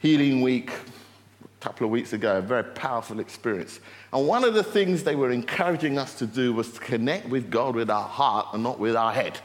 Healing 0.00 0.42
Week 0.42 0.70
a 0.70 1.64
couple 1.64 1.84
of 1.84 1.90
weeks 1.90 2.12
ago, 2.12 2.38
a 2.38 2.42
very 2.42 2.64
powerful 2.64 3.20
experience. 3.20 3.80
And 4.12 4.26
one 4.26 4.44
of 4.44 4.54
the 4.54 4.62
things 4.62 5.04
they 5.04 5.16
were 5.16 5.30
encouraging 5.30 5.96
us 5.96 6.16
to 6.18 6.26
do 6.26 6.52
was 6.52 6.72
to 6.72 6.80
connect 6.80 7.28
with 7.28 7.50
God 7.50 7.74
with 7.74 7.88
our 7.88 8.06
heart 8.06 8.48
and 8.52 8.62
not 8.62 8.78
with 8.78 8.96
our 8.96 9.12
head. 9.12 9.38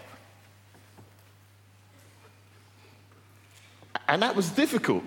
And 4.07 4.21
that 4.21 4.35
was 4.35 4.49
difficult 4.49 5.03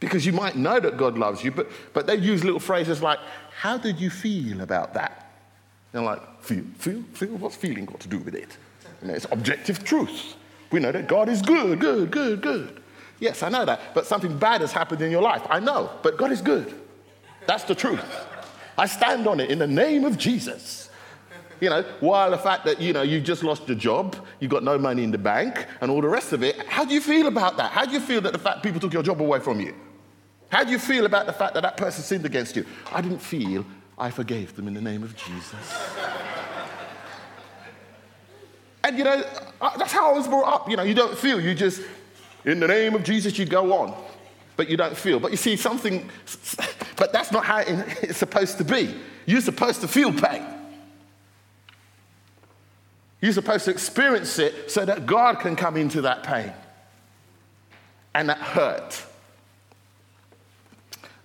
because 0.00 0.26
you 0.26 0.32
might 0.32 0.56
know 0.56 0.80
that 0.80 0.96
God 0.96 1.16
loves 1.16 1.42
you, 1.44 1.50
but, 1.50 1.70
but 1.92 2.06
they 2.06 2.16
use 2.16 2.44
little 2.44 2.60
phrases 2.60 3.02
like, 3.02 3.18
How 3.56 3.78
did 3.78 3.98
you 3.98 4.10
feel 4.10 4.60
about 4.60 4.94
that? 4.94 5.32
They're 5.92 6.02
like, 6.02 6.42
Feel, 6.42 6.64
feel, 6.78 7.02
feel? 7.12 7.36
What's 7.36 7.56
feeling 7.56 7.84
got 7.86 8.00
to 8.00 8.08
do 8.08 8.18
with 8.18 8.34
it? 8.34 8.56
You 9.00 9.08
know, 9.08 9.14
it's 9.14 9.26
objective 9.30 9.84
truth. 9.84 10.34
We 10.70 10.80
know 10.80 10.92
that 10.92 11.06
God 11.06 11.28
is 11.28 11.40
good, 11.40 11.78
good, 11.78 12.10
good, 12.10 12.42
good. 12.42 12.82
Yes, 13.20 13.42
I 13.42 13.48
know 13.48 13.64
that. 13.64 13.94
But 13.94 14.06
something 14.06 14.36
bad 14.38 14.60
has 14.60 14.72
happened 14.72 15.00
in 15.00 15.10
your 15.10 15.22
life. 15.22 15.42
I 15.48 15.60
know. 15.60 15.90
But 16.02 16.16
God 16.16 16.32
is 16.32 16.40
good. 16.40 16.74
That's 17.46 17.64
the 17.64 17.74
truth. 17.74 18.04
I 18.76 18.86
stand 18.86 19.26
on 19.26 19.40
it 19.40 19.50
in 19.50 19.58
the 19.58 19.66
name 19.66 20.04
of 20.04 20.18
Jesus. 20.18 20.90
You 21.60 21.70
know, 21.70 21.82
while 22.00 22.30
the 22.30 22.38
fact 22.38 22.64
that, 22.64 22.80
you 22.80 22.92
know, 22.92 23.02
you've 23.02 23.24
just 23.24 23.42
lost 23.42 23.68
your 23.68 23.76
job, 23.76 24.16
you've 24.40 24.50
got 24.50 24.62
no 24.62 24.78
money 24.78 25.04
in 25.04 25.10
the 25.10 25.18
bank, 25.18 25.66
and 25.80 25.90
all 25.90 26.00
the 26.00 26.08
rest 26.08 26.32
of 26.32 26.42
it, 26.42 26.58
how 26.66 26.84
do 26.84 26.94
you 26.94 27.00
feel 27.00 27.26
about 27.26 27.56
that? 27.56 27.70
How 27.70 27.84
do 27.84 27.92
you 27.92 28.00
feel 28.00 28.20
that 28.22 28.32
the 28.32 28.38
fact 28.38 28.62
people 28.62 28.80
took 28.80 28.92
your 28.92 29.02
job 29.02 29.20
away 29.20 29.40
from 29.40 29.60
you? 29.60 29.74
How 30.50 30.64
do 30.64 30.70
you 30.70 30.78
feel 30.78 31.06
about 31.06 31.26
the 31.26 31.32
fact 31.32 31.54
that 31.54 31.62
that 31.62 31.76
person 31.76 32.02
sinned 32.02 32.26
against 32.26 32.56
you? 32.56 32.64
I 32.92 33.00
didn't 33.00 33.20
feel 33.20 33.64
I 33.96 34.10
forgave 34.10 34.54
them 34.56 34.68
in 34.68 34.74
the 34.74 34.80
name 34.80 35.02
of 35.02 35.16
Jesus. 35.16 35.74
and, 38.84 38.98
you 38.98 39.04
know, 39.04 39.24
that's 39.78 39.92
how 39.92 40.12
I 40.12 40.16
was 40.16 40.28
brought 40.28 40.52
up. 40.52 40.70
You 40.70 40.76
know, 40.76 40.82
you 40.82 40.94
don't 40.94 41.16
feel, 41.16 41.40
you 41.40 41.54
just 41.54 41.82
in 42.44 42.60
the 42.60 42.68
name 42.68 42.94
of 42.94 43.02
Jesus, 43.04 43.38
you 43.38 43.46
go 43.46 43.72
on, 43.72 43.94
but 44.56 44.68
you 44.68 44.76
don't 44.76 44.96
feel. 44.96 45.18
But 45.18 45.30
you 45.30 45.36
see, 45.36 45.56
something, 45.56 46.08
but 46.96 47.12
that's 47.12 47.32
not 47.32 47.44
how 47.44 47.58
it's 47.66 48.18
supposed 48.18 48.58
to 48.58 48.64
be. 48.64 48.94
You're 49.26 49.40
supposed 49.40 49.80
to 49.80 49.88
feel 49.88 50.12
pain. 50.12 50.44
You're 53.24 53.32
supposed 53.32 53.64
to 53.64 53.70
experience 53.70 54.38
it 54.38 54.70
so 54.70 54.84
that 54.84 55.06
God 55.06 55.40
can 55.40 55.56
come 55.56 55.78
into 55.78 56.02
that 56.02 56.24
pain 56.24 56.52
and 58.14 58.28
that 58.28 58.36
hurt. 58.36 59.02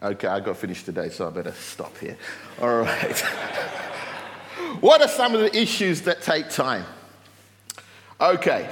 Okay, 0.01 0.29
I've 0.29 0.45
got 0.45 0.55
finished 0.55 0.85
today, 0.85 1.09
so 1.09 1.27
I 1.27 1.29
better 1.29 1.51
stop 1.51 1.97
here. 1.97 2.15
All 2.61 2.79
right. 2.79 3.19
what 4.79 5.01
are 5.01 5.09
some 5.09 5.35
of 5.35 5.41
the 5.41 5.53
issues 5.53 6.03
that 6.03 6.21
take 6.21 6.49
time? 6.49 6.85
Okay, 8.21 8.69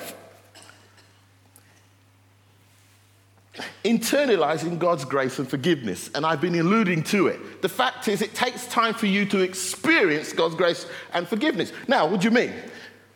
internalizing 3.84 4.80
God's 4.80 5.04
grace 5.04 5.38
and 5.38 5.50
forgiveness. 5.50 6.10
And 6.16 6.26
I've 6.26 6.40
been 6.40 6.58
alluding 6.58 7.04
to 7.04 7.28
it. 7.28 7.62
The 7.62 7.68
fact 7.68 8.08
is, 8.08 8.22
it 8.22 8.36
takes 8.36 8.68
time 8.68 8.94
for 8.94 9.08
you 9.08 9.26
to 9.26 9.40
experience 9.40 10.32
God's 10.32 10.56
grace 10.56 10.88
and 11.14 11.28
forgiveness. 11.28 11.74
Now, 11.90 12.08
what 12.08 12.22
do 12.22 12.30
you 12.30 12.34
mean? 12.34 12.54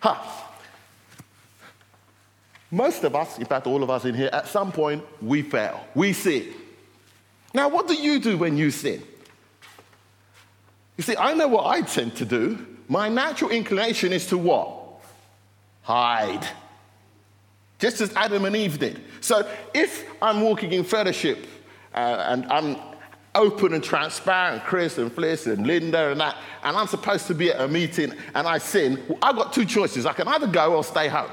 Huh. 0.01 0.17
Most 2.69 3.03
of 3.03 3.15
us, 3.15 3.37
in 3.37 3.45
fact, 3.45 3.67
all 3.67 3.83
of 3.83 3.89
us 3.89 4.03
in 4.03 4.13
here, 4.13 4.29
at 4.33 4.47
some 4.47 4.71
point, 4.71 5.03
we 5.21 5.41
fail. 5.41 5.85
We 5.95 6.11
sin. 6.11 6.53
Now, 7.53 7.69
what 7.69 7.87
do 7.87 7.93
you 7.93 8.19
do 8.19 8.37
when 8.37 8.57
you 8.57 8.71
sin? 8.71 9.01
You 10.97 11.03
see, 11.03 11.15
I 11.15 11.33
know 11.33 11.47
what 11.47 11.65
I 11.65 11.81
tend 11.81 12.15
to 12.17 12.25
do. 12.25 12.65
My 12.89 13.07
natural 13.07 13.51
inclination 13.51 14.11
is 14.11 14.27
to 14.27 14.37
what? 14.37 14.69
Hide 15.83 16.45
just 17.81 17.99
as 17.99 18.15
Adam 18.15 18.45
and 18.45 18.55
Eve 18.55 18.77
did. 18.77 19.01
So 19.19 19.49
if 19.73 20.05
I'm 20.21 20.41
walking 20.41 20.71
in 20.71 20.83
fellowship 20.83 21.47
uh, 21.93 22.25
and 22.29 22.45
I'm 22.45 22.77
open 23.33 23.73
and 23.73 23.83
transparent, 23.83 24.63
Chris 24.63 24.97
and 24.97 25.11
Fliss 25.11 25.51
and 25.51 25.65
Linda 25.65 26.11
and 26.11 26.19
that, 26.19 26.35
and 26.63 26.75
I'm 26.75 26.87
supposed 26.87 27.27
to 27.27 27.33
be 27.33 27.51
at 27.51 27.61
a 27.61 27.67
meeting 27.67 28.13
and 28.35 28.47
I 28.47 28.57
sin, 28.57 29.01
I've 29.21 29.35
got 29.35 29.53
two 29.53 29.65
choices. 29.65 30.05
I 30.05 30.13
can 30.13 30.27
either 30.27 30.47
go 30.47 30.75
or 30.75 30.83
stay 30.83 31.07
home. 31.07 31.31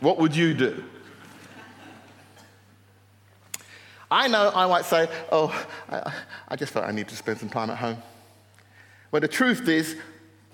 What 0.00 0.18
would 0.18 0.34
you 0.34 0.54
do? 0.54 0.82
I 4.10 4.26
know 4.28 4.50
I 4.54 4.66
might 4.66 4.84
say, 4.86 5.08
oh, 5.30 5.66
I, 5.88 6.12
I 6.48 6.56
just 6.56 6.72
felt 6.72 6.86
I 6.86 6.90
need 6.90 7.08
to 7.08 7.16
spend 7.16 7.38
some 7.38 7.48
time 7.48 7.70
at 7.70 7.78
home. 7.78 7.98
But 9.10 9.22
the 9.22 9.28
truth 9.28 9.68
is, 9.68 9.96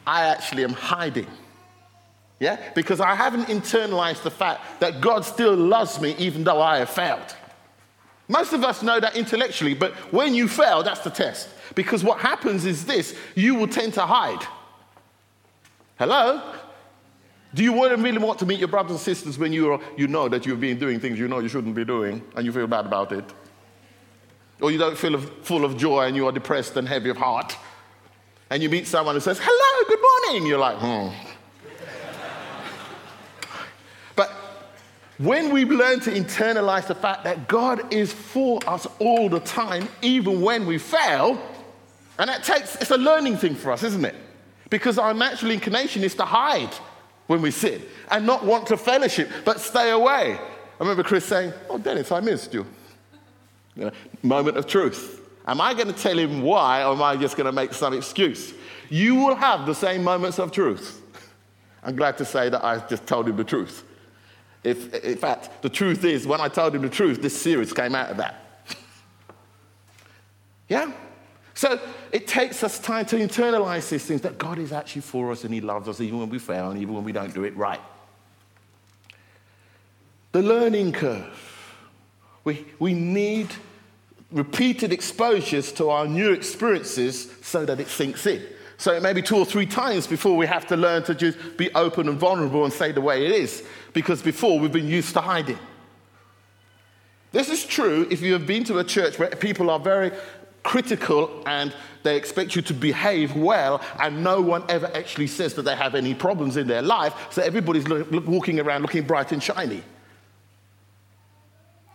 I 0.07 0.27
actually 0.27 0.65
am 0.65 0.73
hiding. 0.73 1.27
Yeah? 2.39 2.61
Because 2.75 3.01
I 3.01 3.15
haven't 3.15 3.47
internalized 3.47 4.23
the 4.23 4.31
fact 4.31 4.81
that 4.81 5.01
God 5.01 5.25
still 5.25 5.55
loves 5.55 6.01
me 6.01 6.15
even 6.19 6.45
though 6.45 6.61
I 6.61 6.79
have 6.79 6.91
failed. 6.91 7.35
Most 8.29 8.53
of 8.53 8.65
us 8.65 8.83
know 8.83 8.99
that 8.99 9.17
intellectually, 9.17 9.75
but 9.75 9.93
when 10.13 10.35
you 10.35 10.49
fail, 10.49 10.83
that's 10.83 11.01
the 11.01 11.11
test. 11.11 11.49
Because 11.75 12.03
what 12.03 12.19
happens 12.19 12.65
is 12.65 12.85
this 12.85 13.17
you 13.35 13.55
will 13.55 13.69
tend 13.69 13.95
to 13.95 14.03
hide. 14.03 14.45
Hello? 15.99 16.43
Do 17.55 17.63
you 17.63 17.73
really 17.73 18.19
want 18.19 18.39
to 18.41 18.47
meet 18.47 18.59
your 18.59 18.69
brothers 18.69 18.93
and 18.93 19.01
sisters 19.01 19.39
when 19.39 19.53
you, 19.53 19.73
are, 19.73 19.81
you 19.97 20.09
know 20.09 20.29
that 20.29 20.45
you've 20.45 20.61
been 20.61 20.79
doing 20.79 21.01
things 21.01 21.19
you 21.19 21.29
know 21.29 21.39
you 21.39 21.49
shouldn't 21.49 21.75
be 21.75 21.85
doing 21.85 22.23
and 22.35 22.45
you 22.45 22.53
feel 22.53 22.67
bad 22.67 22.85
about 22.85 23.13
it? 23.13 23.25
Or 24.61 24.71
you 24.71 24.79
don't 24.79 24.97
feel 24.97 25.19
full 25.19 25.65
of 25.65 25.77
joy 25.77 26.07
and 26.07 26.17
you 26.17 26.27
are 26.27 26.33
depressed 26.33 26.77
and 26.77 26.87
heavy 26.89 27.11
of 27.11 27.17
heart? 27.17 27.57
And 28.51 28.63
you 28.63 28.69
meet 28.69 28.87
someone 28.87 29.15
who 29.15 29.21
says, 29.21 29.41
Hello, 29.43 29.89
good 29.89 30.33
morning. 30.33 30.49
You're 30.49 30.59
like, 30.59 30.79
hmm. 30.79 31.26
When 35.19 35.51
we 35.51 35.65
learn 35.65 36.01
to 36.01 36.11
internalize 36.11 36.87
the 36.87 36.95
fact 36.95 37.25
that 37.25 37.49
God 37.49 37.93
is 37.93 38.13
for 38.13 38.61
us 38.67 38.87
all 38.99 39.29
the 39.29 39.41
time, 39.41 39.89
even 40.03 40.43
when 40.43 40.67
we 40.67 40.77
fail, 40.77 41.41
and 42.19 42.29
that 42.29 42.45
takes, 42.45 42.77
it's 42.77 42.91
a 42.91 42.99
learning 42.99 43.39
thing 43.39 43.55
for 43.55 43.73
us, 43.73 43.83
isn't 43.83 44.05
it? 44.05 44.15
Because 44.69 44.99
our 44.99 45.15
natural 45.15 45.53
inclination 45.53 46.05
is 46.05 46.15
to 46.17 46.25
hide 46.25 46.73
when 47.29 47.41
we 47.41 47.51
sin 47.51 47.83
and 48.11 48.27
not 48.27 48.45
want 48.45 48.67
to 48.69 48.77
fellowship, 48.77 49.31
but 49.45 49.61
stay 49.61 49.91
away. 49.91 50.39
I 50.39 50.79
remember 50.81 51.03
Chris 51.03 51.25
saying, 51.25 51.53
Oh, 51.71 51.79
Dennis, 51.79 52.13
I 52.13 52.21
missed 52.21 52.53
you. 52.53 52.67
you 53.75 53.85
know, 53.87 53.91
moment 54.23 54.59
of 54.59 54.67
truth. 54.67 55.23
Am 55.47 55.61
I 55.61 55.73
going 55.75 55.87
to 55.87 55.93
tell 55.93 56.19
him 56.19 56.43
why, 56.43 56.83
or 56.83 56.93
am 56.93 57.03
I 57.03 57.17
just 57.17 57.37
going 57.37 57.47
to 57.47 57.53
make 57.53 57.73
some 57.73 57.95
excuse? 57.95 58.53
You 58.91 59.15
will 59.15 59.37
have 59.37 59.65
the 59.65 59.75
same 59.75 60.03
moments 60.05 60.39
of 60.39 60.53
truth. 60.53 61.01
I'm 61.83 61.97
glad 61.97 62.19
to 62.19 62.25
say 62.25 62.49
that 62.49 62.65
I 62.65 62.85
just 62.89 63.07
told 63.07 63.29
him 63.29 63.37
the 63.37 63.45
truth. 63.45 63.85
If, 64.67 64.93
in 65.05 65.17
fact, 65.17 65.63
the 65.63 65.69
truth 65.69 66.05
is, 66.05 66.27
when 66.27 66.41
I 66.41 66.49
told 66.49 66.75
him 66.75 66.83
the 66.83 66.89
truth, 66.89 67.23
this 67.23 67.41
series 67.41 67.73
came 67.73 67.95
out 67.95 68.11
of 68.11 68.17
that. 68.17 68.65
yeah? 70.69 70.91
So 71.55 71.79
it 72.11 72.27
takes 72.27 72.65
us 72.65 72.81
time 72.81 73.07
to 73.07 73.17
internalize 73.17 73.89
these 73.89 74.05
things 74.05 74.23
that 74.23 74.39
God 74.39 74.59
is 74.59 74.73
actually 74.73 75.03
for 75.03 75.31
us 75.31 75.45
and 75.45 75.55
He 75.55 75.61
loves 75.61 75.89
us 75.89 76.01
even 76.01 76.19
when 76.19 76.31
we 76.31 76.41
fail 76.41 76.73
and 76.73 76.83
even 76.83 76.95
when 76.95 77.05
we 77.05 77.13
don't 77.13 77.33
do 77.33 77.45
it 77.45 77.57
right. 77.57 77.81
The 80.33 80.43
learning 80.43 80.93
curve. 80.93 81.73
We, 82.43 82.67
we 82.81 82.93
need 82.93 83.49
repeated 84.33 84.93
exposures 84.93 85.71
to 85.73 85.91
our 85.91 86.09
new 86.09 86.33
experiences 86.33 87.33
so 87.43 87.65
that 87.65 87.79
it 87.79 87.87
sinks 87.87 88.27
in. 88.27 88.45
So 88.79 88.93
it 88.93 89.03
may 89.03 89.13
be 89.13 89.23
two 89.23 89.37
or 89.37 89.47
three 89.47 89.67
times 89.67 90.07
before 90.07 90.37
we 90.37 90.47
have 90.47 90.67
to 90.67 90.77
learn 90.77 91.03
to 91.05 91.15
just 91.15 91.39
be 91.57 91.73
open 91.75 92.09
and 92.09 92.19
vulnerable 92.19 92.65
and 92.65 92.73
say 92.73 92.93
the 92.93 93.01
way 93.01 93.25
it 93.25 93.33
is, 93.33 93.65
because 93.93 94.23
before 94.23 94.59
we've 94.59 94.73
been 94.73 94.89
used 94.89 95.15
to 95.15 95.21
hiding. 95.21 95.59
This 97.33 97.49
is 97.49 97.65
true 97.65 98.07
if 98.11 98.21
you 98.21 98.33
have 98.35 98.47
been 98.47 98.65
to 98.65 98.79
a 98.79 98.85
church 98.85 99.19
where 99.19 99.31
people 99.31 99.71
are 99.71 99.81
very 99.81 100.13
critical 100.63 101.43
and 101.47 101.75
they 102.03 102.17
expect 102.17 102.55
you 102.55 102.63
to 102.63 102.75
behave 102.75 103.35
well, 103.35 103.81
and 103.99 104.23
no 104.23 104.41
one 104.41 104.63
ever 104.69 104.91
actually 104.95 105.27
says 105.27 105.55
that 105.55 105.63
they 105.63 105.75
have 105.75 105.95
any 105.95 106.15
problems 106.15 106.57
in 106.57 106.67
their 106.67 106.83
life, 106.83 107.15
so 107.31 107.43
everybody's 107.43 107.89
walking 107.89 108.61
around 108.61 108.83
looking 108.83 109.05
bright 109.05 109.33
and 109.33 109.43
shiny. 109.43 109.83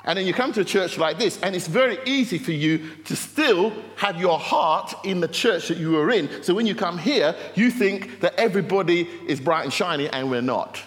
And 0.03 0.17
then 0.17 0.25
you 0.25 0.33
come 0.33 0.51
to 0.53 0.61
a 0.61 0.65
church 0.65 0.97
like 0.97 1.19
this, 1.19 1.39
and 1.41 1.55
it's 1.55 1.67
very 1.67 1.99
easy 2.05 2.37
for 2.37 2.51
you 2.51 2.95
to 3.05 3.15
still 3.15 3.71
have 3.97 4.19
your 4.19 4.39
heart 4.39 4.93
in 5.03 5.19
the 5.19 5.27
church 5.27 5.67
that 5.67 5.77
you 5.77 5.91
were 5.91 6.09
in. 6.11 6.43
So 6.43 6.53
when 6.55 6.65
you 6.65 6.73
come 6.73 6.97
here, 6.97 7.35
you 7.55 7.69
think 7.69 8.19
that 8.21 8.33
everybody 8.35 9.07
is 9.27 9.39
bright 9.39 9.63
and 9.63 9.73
shiny, 9.73 10.09
and 10.09 10.31
we're 10.31 10.41
not. 10.41 10.81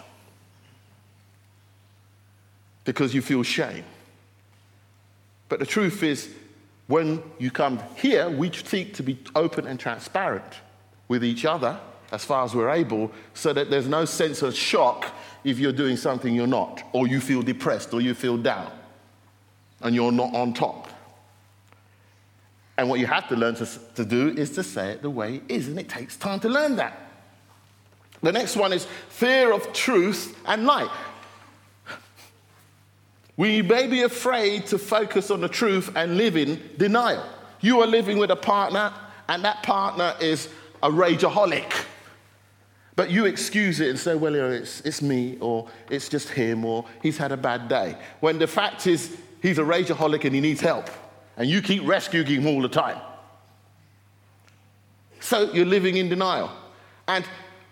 because 2.84 3.14
you 3.14 3.22
feel 3.22 3.42
shame. 3.42 3.84
But 5.48 5.58
the 5.58 5.66
truth 5.66 6.02
is, 6.02 6.30
when 6.86 7.22
you 7.38 7.50
come 7.50 7.80
here, 7.96 8.28
we 8.28 8.52
seek 8.52 8.94
to 8.94 9.02
be 9.02 9.18
open 9.34 9.66
and 9.66 9.80
transparent 9.80 10.60
with 11.08 11.24
each 11.24 11.44
other 11.44 11.78
as 12.12 12.24
far 12.24 12.44
as 12.44 12.54
we're 12.54 12.70
able 12.70 13.10
so 13.32 13.52
that 13.52 13.70
there's 13.70 13.88
no 13.88 14.04
sense 14.04 14.42
of 14.42 14.54
shock 14.54 15.12
if 15.42 15.58
you're 15.58 15.72
doing 15.72 15.96
something 15.96 16.34
you're 16.34 16.46
not, 16.46 16.82
or 16.92 17.06
you 17.06 17.20
feel 17.20 17.42
depressed, 17.42 17.92
or 17.92 18.00
you 18.00 18.14
feel 18.14 18.36
down, 18.36 18.70
and 19.84 19.94
you're 19.94 20.10
not 20.10 20.34
on 20.34 20.52
top. 20.52 20.88
And 22.76 22.88
what 22.88 22.98
you 22.98 23.06
have 23.06 23.28
to 23.28 23.36
learn 23.36 23.54
to, 23.56 23.66
to 23.94 24.04
do 24.04 24.30
is 24.30 24.50
to 24.52 24.64
say 24.64 24.90
it 24.90 25.02
the 25.02 25.10
way 25.10 25.36
it 25.36 25.42
is, 25.48 25.68
and 25.68 25.78
it 25.78 25.88
takes 25.88 26.16
time 26.16 26.40
to 26.40 26.48
learn 26.48 26.76
that. 26.76 26.98
The 28.22 28.32
next 28.32 28.56
one 28.56 28.72
is 28.72 28.86
fear 29.10 29.52
of 29.52 29.72
truth 29.72 30.36
and 30.46 30.64
light. 30.64 30.90
We 33.36 33.62
may 33.62 33.86
be 33.86 34.02
afraid 34.02 34.66
to 34.66 34.78
focus 34.78 35.30
on 35.30 35.40
the 35.40 35.48
truth 35.48 35.92
and 35.94 36.16
live 36.16 36.36
in 36.36 36.60
denial. 36.78 37.24
You 37.60 37.80
are 37.80 37.86
living 37.86 38.18
with 38.18 38.30
a 38.30 38.36
partner, 38.36 38.92
and 39.28 39.44
that 39.44 39.62
partner 39.62 40.14
is 40.20 40.48
a 40.82 40.88
rageaholic. 40.88 41.84
But 42.96 43.10
you 43.10 43.26
excuse 43.26 43.80
it 43.80 43.90
and 43.90 43.98
say, 43.98 44.14
well, 44.14 44.34
it's, 44.34 44.80
it's 44.82 45.02
me, 45.02 45.36
or 45.40 45.68
it's 45.90 46.08
just 46.08 46.28
him, 46.28 46.64
or 46.64 46.86
he's 47.02 47.18
had 47.18 47.32
a 47.32 47.36
bad 47.36 47.68
day. 47.68 47.96
When 48.20 48.38
the 48.38 48.46
fact 48.46 48.86
is, 48.86 49.16
he's 49.44 49.58
a 49.58 49.62
rageaholic 49.62 50.24
and 50.24 50.34
he 50.34 50.40
needs 50.40 50.60
help. 50.60 50.88
And 51.36 51.48
you 51.48 51.60
keep 51.60 51.86
rescuing 51.86 52.26
him 52.26 52.46
all 52.46 52.62
the 52.62 52.68
time. 52.68 52.98
So 55.20 55.52
you're 55.52 55.66
living 55.66 55.98
in 55.98 56.08
denial. 56.08 56.50
And 57.06 57.26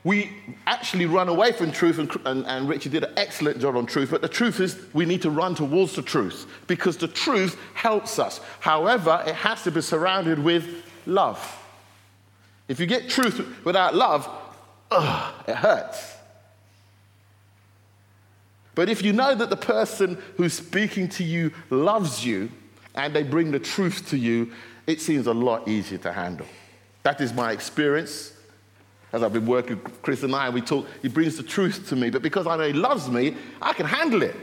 we 0.05 0.31
actually 0.67 1.07
run 1.07 1.29
away 1.29 1.52
from 1.52 1.73
truth, 1.73 1.99
and, 1.99 2.11
and, 2.26 2.45
and, 2.47 2.69
Richard 2.69 2.93
did 2.93 3.05
an 3.05 3.12
excellent 3.17 3.61
job 3.61 3.76
on 3.76 3.87
truth. 3.87 4.11
But 4.11 4.21
the 4.21 4.29
truth 4.29 4.61
is, 4.61 4.76
we 4.93 5.07
need 5.07 5.23
to 5.23 5.31
run 5.31 5.55
towards 5.55 5.95
the 5.95 6.02
truth 6.02 6.47
because 6.67 6.97
the 6.97 7.09
truth 7.09 7.59
helps 7.75 8.19
us. 8.19 8.41
However, 8.61 9.23
it 9.26 9.35
has 9.37 9.62
to 9.62 9.71
be 9.71 9.81
surrounded 9.81 10.38
with 10.38 10.85
love. 11.07 11.41
If 12.69 12.81
you 12.81 12.87
get 12.87 13.09
truth 13.09 13.64
without 13.64 13.95
love, 13.95 14.29
ugh, 14.91 15.35
it 15.47 15.55
hurts. 15.55 16.17
But 18.75 18.88
if 18.88 19.02
you 19.02 19.12
know 19.12 19.35
that 19.35 19.50
the 19.50 19.57
person 19.57 20.17
who's 20.37 20.55
speaking 20.55 21.09
to 21.11 21.25
you 21.25 21.52
loves 21.71 22.25
you 22.25 22.50
and 22.95 23.14
they 23.14 23.23
bring 23.23 23.50
the 23.50 23.59
truth 23.59 24.09
to 24.11 24.17
you, 24.17 24.52
it 24.87 25.00
seems 25.00 25.26
a 25.26 25.35
lot 25.35 25.69
easier 25.69 25.99
to 25.99 26.12
handle. 26.12 26.47
That 27.02 27.21
is 27.21 27.33
my 27.33 27.52
experience. 27.52 28.33
As 29.12 29.23
I've 29.23 29.33
been 29.33 29.47
working 29.47 29.83
with 29.83 30.00
Chris 30.00 30.23
and 30.23 30.35
I, 30.35 30.49
we 30.49 30.62
talk, 30.62 30.87
he 31.02 31.09
brings 31.09 31.37
the 31.37 31.43
truth 31.43 31.88
to 31.91 31.97
me. 31.97 32.09
But 32.09 32.23
because 32.23 32.47
I 32.47 32.57
know 32.57 32.67
he 32.67 32.73
loves 32.73 33.11
me, 33.11 33.37
I 33.61 33.75
can 33.75 33.85
handle 33.85 34.23
it. 34.23 34.35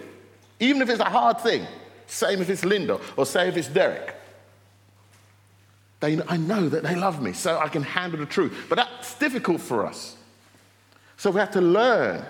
Even 0.60 0.82
if 0.82 0.90
it's 0.90 1.00
a 1.00 1.06
hard 1.06 1.40
thing. 1.40 1.66
Same 2.06 2.42
if 2.42 2.50
it's 2.50 2.66
Linda 2.66 3.00
or 3.18 3.26
say 3.26 3.48
if 3.48 3.58
it's 3.58 3.68
Derek. 3.68 4.16
They, 6.00 6.22
I 6.28 6.38
know 6.38 6.70
that 6.70 6.84
they 6.84 6.96
love 6.96 7.22
me, 7.22 7.34
so 7.34 7.58
I 7.58 7.68
can 7.68 7.84
handle 7.84 8.20
the 8.20 8.26
truth. 8.26 8.68
But 8.70 8.76
that's 8.76 9.16
difficult 9.16 9.60
for 9.60 9.86
us. 9.86 10.16
So 11.18 11.32
we 11.32 11.40
have 11.40 11.52
to 11.52 11.62
learn 11.62 12.24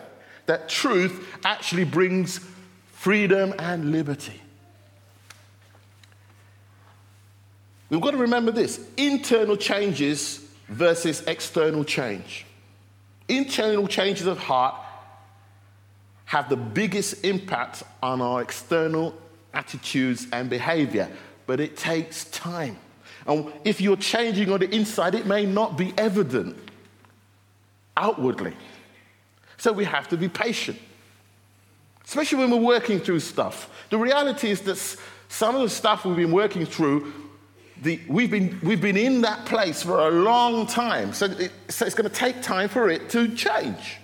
that 0.50 0.68
truth 0.68 1.38
actually 1.46 1.84
brings 1.84 2.40
freedom 2.94 3.54
and 3.60 3.92
liberty. 3.92 4.42
We've 7.92 8.02
got 8.02 8.12
to 8.12 8.18
remember 8.18 8.52
this 8.52 8.84
internal 8.98 9.56
changes 9.56 10.44
versus 10.68 11.22
external 11.28 11.84
change. 11.84 12.48
Internal 13.28 13.88
changes 13.88 14.26
of 14.26 14.40
heart 14.40 14.74
have 16.26 16.50
the 16.50 16.58
biggest 16.58 17.24
impact 17.24 17.84
on 18.02 18.20
our 18.20 18.42
external 18.42 19.14
attitudes 19.54 20.26
and 20.34 20.50
behavior, 20.50 21.12
but 21.46 21.60
it 21.60 21.78
takes 21.78 22.24
time. 22.26 22.76
And 23.28 23.54
if 23.64 23.82
you're 23.82 23.98
changing 23.98 24.52
on 24.52 24.62
the 24.62 24.76
inside, 24.76 25.14
it 25.14 25.28
may 25.28 25.46
not 25.46 25.78
be 25.78 25.94
evident 25.96 26.58
outwardly. 27.96 28.56
So 29.60 29.74
we 29.74 29.84
have 29.84 30.08
to 30.08 30.18
be 30.18 30.30
patient, 30.30 30.80
especially 32.06 32.40
when 32.40 32.50
we're 32.50 32.66
working 32.66 33.00
through 33.00 33.20
stuff. 33.20 33.70
The 33.90 33.98
reality 33.98 34.50
is 34.50 34.62
that 34.62 34.78
some 35.28 35.54
of 35.54 35.62
the 35.62 35.70
stuff 35.70 36.06
we've 36.06 36.16
been 36.16 36.32
working 36.32 36.66
through, 36.66 37.14
the, 37.82 38.00
we've, 38.08 38.32
been, 38.32 38.58
we've 38.64 38.80
been 38.80 38.96
in 38.96 39.22
that 39.22 39.46
place 39.46 39.84
for 39.84 40.00
a 40.08 40.10
long 40.10 40.66
time. 40.66 41.12
So, 41.12 41.26
it, 41.26 41.52
so 41.68 41.86
it's 41.86 41.94
going 41.94 42.10
to 42.10 42.16
take 42.16 42.42
time 42.42 42.70
for 42.70 42.90
it 42.90 43.10
to 43.10 43.36
change. 43.36 43.98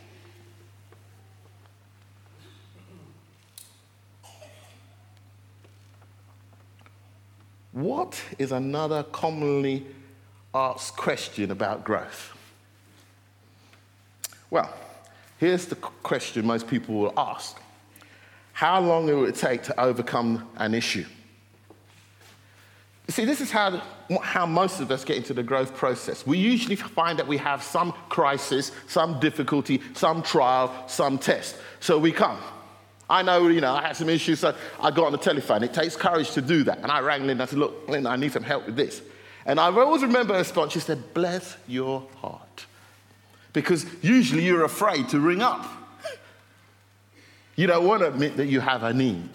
What 7.72 8.22
is 8.38 8.52
another 8.52 9.04
commonly 9.04 9.86
asked 10.54 10.98
question 10.98 11.50
about 11.50 11.86
growth? 11.86 12.34
Well, 14.50 14.74
Here's 15.38 15.66
the 15.66 15.76
question 15.76 16.46
most 16.46 16.68
people 16.68 16.96
will 16.96 17.14
ask 17.18 17.58
How 18.54 18.80
long 18.80 19.06
will 19.06 19.26
it 19.26 19.36
take 19.36 19.64
to 19.64 19.80
overcome 19.80 20.48
an 20.58 20.74
issue? 20.74 21.06
You 23.08 23.12
see, 23.12 23.26
this 23.26 23.40
is 23.40 23.52
how, 23.52 23.84
how 24.24 24.48
most 24.48 24.80
of 24.80 24.90
us 24.90 25.06
get 25.06 25.18
into 25.18 25.36
the 25.36 25.44
growth 25.44 25.76
process. 25.76 26.26
We 26.26 26.40
usually 26.40 26.76
find 26.76 27.20
that 27.20 27.28
we 27.28 27.38
have 27.38 27.62
some 27.62 27.94
crisis, 28.10 28.72
some 28.88 29.20
difficulty, 29.20 29.80
some 29.94 30.24
trial, 30.24 30.74
some 30.88 31.20
test. 31.20 31.56
So 31.80 32.00
we 32.00 32.12
come. 32.12 32.40
I 33.08 33.22
know, 33.22 33.48
you 33.48 33.62
know, 33.62 33.76
I 33.76 33.84
had 33.84 33.96
some 33.96 34.10
issues, 34.10 34.40
so 34.40 34.56
I 34.82 34.90
got 34.90 35.06
on 35.06 35.12
the 35.12 35.20
telephone. 35.20 35.62
It 35.62 35.72
takes 35.72 35.96
courage 35.96 36.32
to 36.32 36.42
do 36.42 36.64
that. 36.64 36.80
And 36.80 36.92
I 36.92 37.02
rang 37.02 37.28
Linda. 37.28 37.44
I 37.44 37.46
said, 37.46 37.60
Look, 37.60 37.88
Linda, 37.88 38.10
I 38.10 38.16
need 38.16 38.32
some 38.32 38.42
help 38.42 38.66
with 38.66 38.76
this. 38.76 39.04
And 39.46 39.60
I 39.60 39.68
always 39.68 40.02
remember 40.02 40.34
her 40.34 40.40
response. 40.40 40.74
She 40.74 40.80
said, 40.80 41.14
Bless 41.14 41.58
your 41.68 42.08
heart 42.16 42.45
because 43.56 43.86
usually 44.02 44.44
you're 44.44 44.66
afraid 44.66 45.08
to 45.08 45.20
ring 45.20 45.42
up. 45.42 45.66
You 47.56 47.68
don't 47.68 47.88
want 47.88 48.02
to 48.02 48.10
admit 48.10 48.36
that 48.36 48.48
you 48.48 48.60
have 48.60 48.84
a 48.84 48.94
need. 48.94 49.30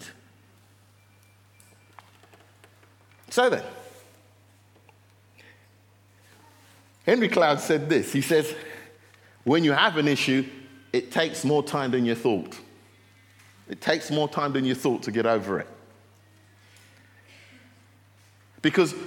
So 3.31 3.49
then, 3.49 3.63
Henry 7.03 7.29
Cloud 7.29 7.61
said 7.61 7.89
this. 7.89 8.13
He 8.13 8.21
says, 8.21 8.53
when 9.43 9.63
you 9.63 9.71
have 9.71 9.97
an 9.97 10.07
issue, 10.07 10.47
it 10.93 11.11
takes 11.11 11.43
more 11.43 11.63
time 11.63 11.89
than 11.89 12.05
you 12.05 12.13
thought. 12.13 12.59
It 13.67 13.81
takes 13.81 14.11
more 14.11 14.29
time 14.29 14.53
than 14.53 14.65
you 14.65 14.75
thought 14.75 15.01
to 15.03 15.11
get 15.11 15.25
over 15.25 15.59
it. 15.59 15.67
Because 18.61 18.93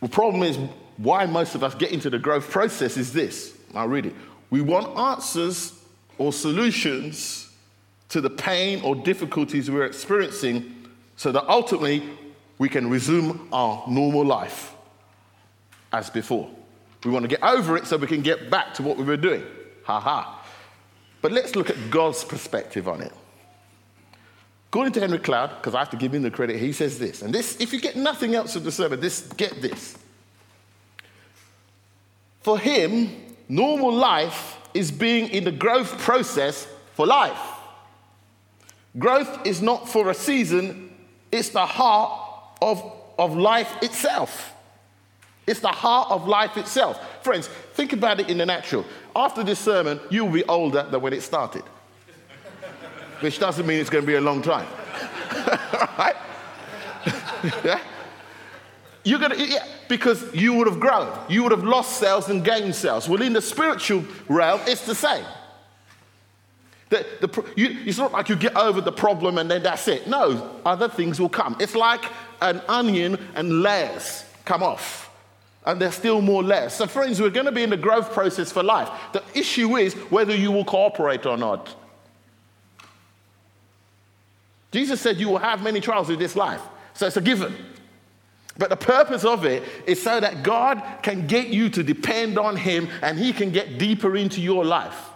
the 0.00 0.08
problem 0.08 0.42
is 0.42 0.56
why 0.96 1.26
most 1.26 1.54
of 1.54 1.64
us 1.64 1.74
get 1.74 1.92
into 1.92 2.10
the 2.10 2.18
growth 2.18 2.50
process 2.50 2.96
is 2.96 3.12
this. 3.12 3.56
I'll 3.74 3.88
read 3.88 4.06
it. 4.06 4.14
We 4.50 4.60
want 4.60 4.96
answers 4.98 5.72
or 6.18 6.32
solutions 6.32 7.50
to 8.10 8.20
the 8.20 8.30
pain 8.30 8.82
or 8.82 8.94
difficulties 8.94 9.70
we're 9.70 9.86
experiencing 9.86 10.88
so 11.16 11.32
that 11.32 11.48
ultimately 11.48 12.02
we 12.58 12.68
can 12.68 12.90
resume 12.90 13.48
our 13.52 13.82
normal 13.88 14.24
life 14.24 14.74
as 15.92 16.10
before. 16.10 16.50
We 17.04 17.10
want 17.10 17.24
to 17.24 17.28
get 17.28 17.42
over 17.42 17.76
it 17.76 17.86
so 17.86 17.96
we 17.96 18.06
can 18.06 18.22
get 18.22 18.50
back 18.50 18.74
to 18.74 18.82
what 18.82 18.96
we 18.96 19.04
were 19.04 19.16
doing. 19.16 19.44
Ha 19.84 19.98
ha. 19.98 20.44
But 21.20 21.32
let's 21.32 21.56
look 21.56 21.70
at 21.70 21.76
God's 21.90 22.22
perspective 22.22 22.86
on 22.86 23.00
it. 23.00 23.12
According 24.68 24.92
to 24.94 25.00
Henry 25.00 25.18
Cloud, 25.18 25.50
because 25.56 25.74
I 25.74 25.80
have 25.80 25.90
to 25.90 25.96
give 25.96 26.14
him 26.14 26.22
the 26.22 26.30
credit, 26.30 26.56
he 26.56 26.72
says 26.72 26.98
this, 26.98 27.22
and 27.22 27.34
this, 27.34 27.60
if 27.60 27.72
you 27.72 27.80
get 27.80 27.96
nothing 27.96 28.34
else 28.34 28.56
of 28.56 28.64
the 28.64 28.72
sermon, 28.72 29.00
this, 29.00 29.22
get 29.36 29.60
this. 29.60 29.98
For 32.42 32.58
him, 32.58 33.10
normal 33.48 33.92
life 33.92 34.58
is 34.74 34.90
being 34.90 35.28
in 35.28 35.44
the 35.44 35.52
growth 35.52 35.98
process 35.98 36.66
for 36.94 37.06
life. 37.06 37.40
Growth 38.98 39.46
is 39.46 39.62
not 39.62 39.88
for 39.88 40.10
a 40.10 40.14
season, 40.14 40.90
it's 41.30 41.48
the 41.48 41.64
heart 41.64 42.20
of, 42.60 42.92
of 43.18 43.36
life 43.36 43.82
itself. 43.82 44.54
It's 45.46 45.60
the 45.60 45.68
heart 45.68 46.10
of 46.10 46.28
life 46.28 46.56
itself. 46.56 47.00
Friends, 47.22 47.48
think 47.74 47.92
about 47.92 48.20
it 48.20 48.28
in 48.28 48.38
the 48.38 48.46
natural. 48.46 48.84
After 49.16 49.42
this 49.42 49.58
sermon, 49.58 49.98
you 50.10 50.24
will 50.24 50.32
be 50.32 50.44
older 50.44 50.84
than 50.84 51.00
when 51.00 51.12
it 51.12 51.22
started, 51.22 51.62
which 53.20 53.38
doesn't 53.38 53.66
mean 53.66 53.80
it's 53.80 53.90
going 53.90 54.04
to 54.04 54.06
be 54.06 54.14
a 54.14 54.20
long 54.20 54.42
time. 54.42 54.66
right? 55.98 56.16
yeah? 57.64 57.80
You're 59.04 59.18
gonna, 59.18 59.36
yeah, 59.36 59.66
because 59.88 60.32
you 60.34 60.54
would 60.54 60.68
have 60.68 60.78
grown. 60.78 61.10
You 61.28 61.42
would 61.42 61.52
have 61.52 61.64
lost 61.64 61.98
cells 61.98 62.28
and 62.28 62.44
gained 62.44 62.74
cells. 62.74 63.08
Well, 63.08 63.22
in 63.22 63.32
the 63.32 63.42
spiritual 63.42 64.04
realm, 64.28 64.60
it's 64.66 64.86
the 64.86 64.94
same. 64.94 65.24
The, 66.88 67.06
the, 67.20 67.52
you, 67.56 67.78
it's 67.86 67.98
not 67.98 68.12
like 68.12 68.28
you 68.28 68.36
get 68.36 68.54
over 68.54 68.80
the 68.80 68.92
problem 68.92 69.38
and 69.38 69.50
then 69.50 69.62
that's 69.62 69.88
it. 69.88 70.06
No, 70.06 70.60
other 70.64 70.88
things 70.88 71.18
will 71.18 71.30
come. 71.30 71.56
It's 71.58 71.74
like 71.74 72.04
an 72.42 72.60
onion 72.68 73.18
and 73.34 73.62
layers 73.62 74.24
come 74.44 74.62
off. 74.62 75.10
And 75.64 75.80
there's 75.80 75.94
still 75.94 76.20
more 76.20 76.42
layers. 76.42 76.74
So, 76.74 76.86
friends, 76.86 77.20
we're 77.20 77.30
going 77.30 77.46
to 77.46 77.52
be 77.52 77.62
in 77.62 77.70
the 77.70 77.76
growth 77.76 78.12
process 78.12 78.52
for 78.52 78.62
life. 78.62 78.90
The 79.12 79.22
issue 79.34 79.76
is 79.76 79.94
whether 80.10 80.34
you 80.34 80.52
will 80.52 80.64
cooperate 80.64 81.24
or 81.24 81.36
not. 81.36 81.74
Jesus 84.72 85.00
said, 85.00 85.18
You 85.18 85.28
will 85.28 85.38
have 85.38 85.62
many 85.62 85.80
trials 85.80 86.10
in 86.10 86.18
this 86.18 86.34
life. 86.34 86.60
So 86.94 87.06
it's 87.06 87.16
a 87.16 87.20
given. 87.20 87.54
But 88.58 88.70
the 88.70 88.76
purpose 88.76 89.24
of 89.24 89.44
it 89.44 89.62
is 89.86 90.02
so 90.02 90.20
that 90.20 90.42
God 90.42 90.82
can 91.02 91.26
get 91.26 91.48
you 91.48 91.70
to 91.70 91.82
depend 91.82 92.38
on 92.38 92.56
Him 92.56 92.88
and 93.00 93.18
He 93.18 93.32
can 93.32 93.50
get 93.50 93.78
deeper 93.78 94.16
into 94.16 94.40
your 94.40 94.64
life 94.64 95.10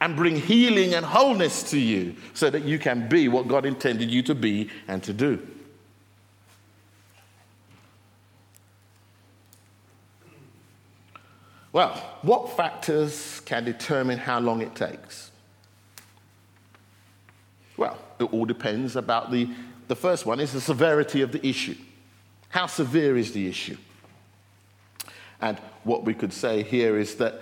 and 0.00 0.16
bring 0.16 0.36
healing 0.36 0.94
and 0.94 1.04
wholeness 1.04 1.70
to 1.70 1.78
you 1.78 2.14
so 2.32 2.50
that 2.50 2.64
you 2.64 2.78
can 2.78 3.08
be 3.08 3.28
what 3.28 3.48
God 3.48 3.66
intended 3.66 4.10
you 4.10 4.22
to 4.22 4.34
be 4.34 4.70
and 4.88 5.02
to 5.02 5.12
do. 5.12 5.46
Well, 11.72 11.90
what 12.22 12.56
factors 12.56 13.40
can 13.40 13.64
determine 13.64 14.18
how 14.18 14.38
long 14.38 14.62
it 14.62 14.76
takes? 14.76 15.32
Well, 17.76 17.98
it 18.20 18.32
all 18.32 18.44
depends 18.44 18.94
about 18.94 19.32
the, 19.32 19.48
the 19.88 19.96
first 19.96 20.24
one 20.24 20.38
is 20.38 20.52
the 20.52 20.60
severity 20.60 21.20
of 21.20 21.32
the 21.32 21.44
issue. 21.44 21.74
How 22.54 22.66
severe 22.66 23.16
is 23.16 23.32
the 23.32 23.48
issue? 23.48 23.76
And 25.40 25.58
what 25.82 26.04
we 26.04 26.14
could 26.14 26.32
say 26.32 26.62
here 26.62 26.96
is 26.96 27.16
that 27.16 27.40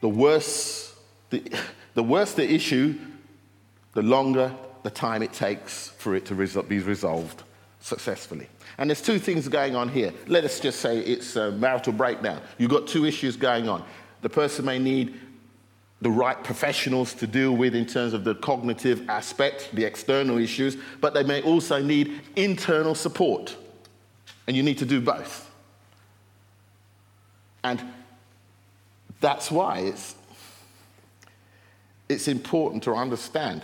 the 0.00 0.08
worse 0.08 0.92
the, 1.30 1.52
the 1.94 2.02
worse 2.02 2.32
the 2.32 2.52
issue, 2.52 2.98
the 3.92 4.02
longer 4.02 4.52
the 4.82 4.90
time 4.90 5.22
it 5.22 5.32
takes 5.32 5.90
for 5.98 6.16
it 6.16 6.26
to 6.26 6.62
be 6.64 6.80
resolved 6.80 7.44
successfully. 7.78 8.48
And 8.76 8.90
there's 8.90 9.00
two 9.00 9.20
things 9.20 9.46
going 9.46 9.76
on 9.76 9.88
here. 9.88 10.12
Let 10.26 10.42
us 10.42 10.58
just 10.58 10.80
say 10.80 10.98
it's 10.98 11.36
a 11.36 11.52
marital 11.52 11.92
breakdown. 11.92 12.42
You've 12.58 12.72
got 12.72 12.88
two 12.88 13.04
issues 13.04 13.36
going 13.36 13.68
on. 13.68 13.84
The 14.22 14.30
person 14.30 14.64
may 14.64 14.80
need 14.80 15.14
the 16.00 16.10
right 16.10 16.42
professionals 16.42 17.14
to 17.14 17.28
deal 17.28 17.52
with 17.52 17.76
in 17.76 17.86
terms 17.86 18.12
of 18.12 18.24
the 18.24 18.34
cognitive 18.34 19.08
aspect, 19.08 19.70
the 19.74 19.84
external 19.84 20.38
issues, 20.38 20.76
but 21.00 21.14
they 21.14 21.22
may 21.22 21.40
also 21.42 21.80
need 21.80 22.20
internal 22.34 22.96
support. 22.96 23.58
And 24.46 24.56
you 24.56 24.62
need 24.62 24.78
to 24.78 24.84
do 24.84 25.00
both. 25.00 25.50
And 27.62 27.82
that's 29.20 29.50
why 29.50 29.78
it's, 29.78 30.14
it's 32.08 32.28
important 32.28 32.82
to 32.82 32.94
understand 32.94 33.62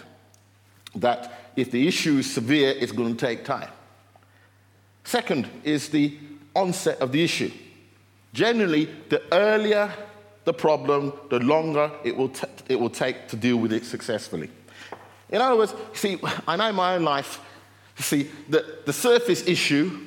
that 0.97 1.53
if 1.57 1.71
the 1.71 1.87
issue 1.87 2.19
is 2.19 2.33
severe, 2.33 2.71
it's 2.71 2.93
going 2.93 3.15
to 3.15 3.27
take 3.27 3.45
time. 3.45 3.69
Second 5.05 5.49
is 5.65 5.91
the 5.91 6.17
onset 6.57 6.99
of 7.01 7.13
the 7.13 7.23
issue. 7.23 7.51
Generally, 8.33 8.87
the 9.09 9.23
earlier 9.33 9.93
the 10.45 10.55
problem, 10.55 11.13
the 11.29 11.39
longer 11.39 11.91
it 12.03 12.17
will, 12.17 12.31
t- 12.31 12.47
it 12.69 12.77
will 12.77 12.91
take 12.91 13.29
to 13.29 13.37
deal 13.37 13.57
with 13.57 13.73
it 13.73 13.85
successfully. 13.85 14.51
In 15.29 15.41
other 15.41 15.57
words, 15.57 15.75
see, 15.93 16.19
I 16.49 16.57
know 16.57 16.73
my 16.73 16.97
own 16.97 17.05
life, 17.05 17.41
see, 17.97 18.31
the, 18.49 18.79
the 18.87 18.93
surface 18.93 19.47
issue 19.47 20.07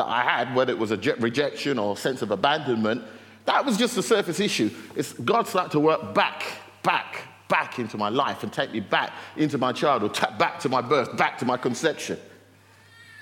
that 0.00 0.06
I 0.06 0.22
had, 0.22 0.54
whether 0.54 0.72
it 0.72 0.78
was 0.78 0.92
a 0.92 0.96
rejection 0.96 1.78
or 1.78 1.92
a 1.92 1.96
sense 1.96 2.22
of 2.22 2.30
abandonment, 2.30 3.02
that 3.44 3.66
was 3.66 3.76
just 3.76 3.98
a 3.98 4.02
surface 4.02 4.40
issue. 4.40 4.70
It's 4.96 5.12
God 5.12 5.46
started 5.46 5.72
to 5.72 5.80
work 5.80 6.14
back, 6.14 6.42
back, 6.82 7.28
back 7.48 7.78
into 7.78 7.98
my 7.98 8.08
life 8.08 8.42
and 8.42 8.50
take 8.50 8.72
me 8.72 8.80
back 8.80 9.12
into 9.36 9.58
my 9.58 9.72
childhood, 9.72 10.18
back 10.38 10.58
to 10.60 10.70
my 10.70 10.80
birth, 10.80 11.18
back 11.18 11.36
to 11.38 11.44
my 11.44 11.58
conception. 11.58 12.18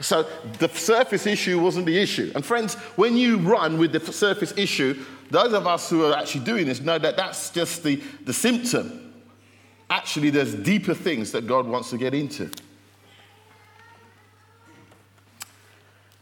So 0.00 0.24
the 0.60 0.68
surface 0.68 1.26
issue 1.26 1.58
wasn't 1.58 1.86
the 1.86 1.98
issue. 1.98 2.30
And 2.36 2.44
friends, 2.44 2.74
when 2.94 3.16
you 3.16 3.38
run 3.38 3.76
with 3.76 3.90
the 3.90 4.12
surface 4.12 4.52
issue, 4.56 5.04
those 5.30 5.52
of 5.54 5.66
us 5.66 5.90
who 5.90 6.04
are 6.04 6.16
actually 6.16 6.44
doing 6.44 6.66
this 6.66 6.80
know 6.80 6.98
that 6.98 7.16
that's 7.16 7.50
just 7.50 7.82
the, 7.82 7.96
the 8.24 8.32
symptom. 8.32 9.12
Actually, 9.90 10.30
there's 10.30 10.54
deeper 10.54 10.94
things 10.94 11.32
that 11.32 11.48
God 11.48 11.66
wants 11.66 11.90
to 11.90 11.98
get 11.98 12.14
into. 12.14 12.48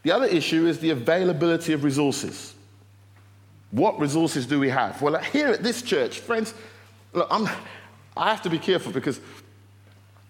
The 0.07 0.13
other 0.13 0.25
issue 0.27 0.67
is 0.67 0.79
the 0.79 0.91
availability 0.91 1.73
of 1.73 1.83
resources. 1.83 2.53
What 3.71 3.99
resources 3.99 4.45
do 4.45 4.57
we 4.57 4.69
have? 4.69 5.01
Well, 5.01 5.17
here 5.17 5.49
at 5.49 5.63
this 5.63 5.81
church, 5.81 6.19
friends, 6.21 6.53
look, 7.11 7.27
I'm, 7.29 7.45
I 8.15 8.29
have 8.29 8.41
to 8.43 8.49
be 8.49 8.57
careful 8.57 8.93
because 8.93 9.19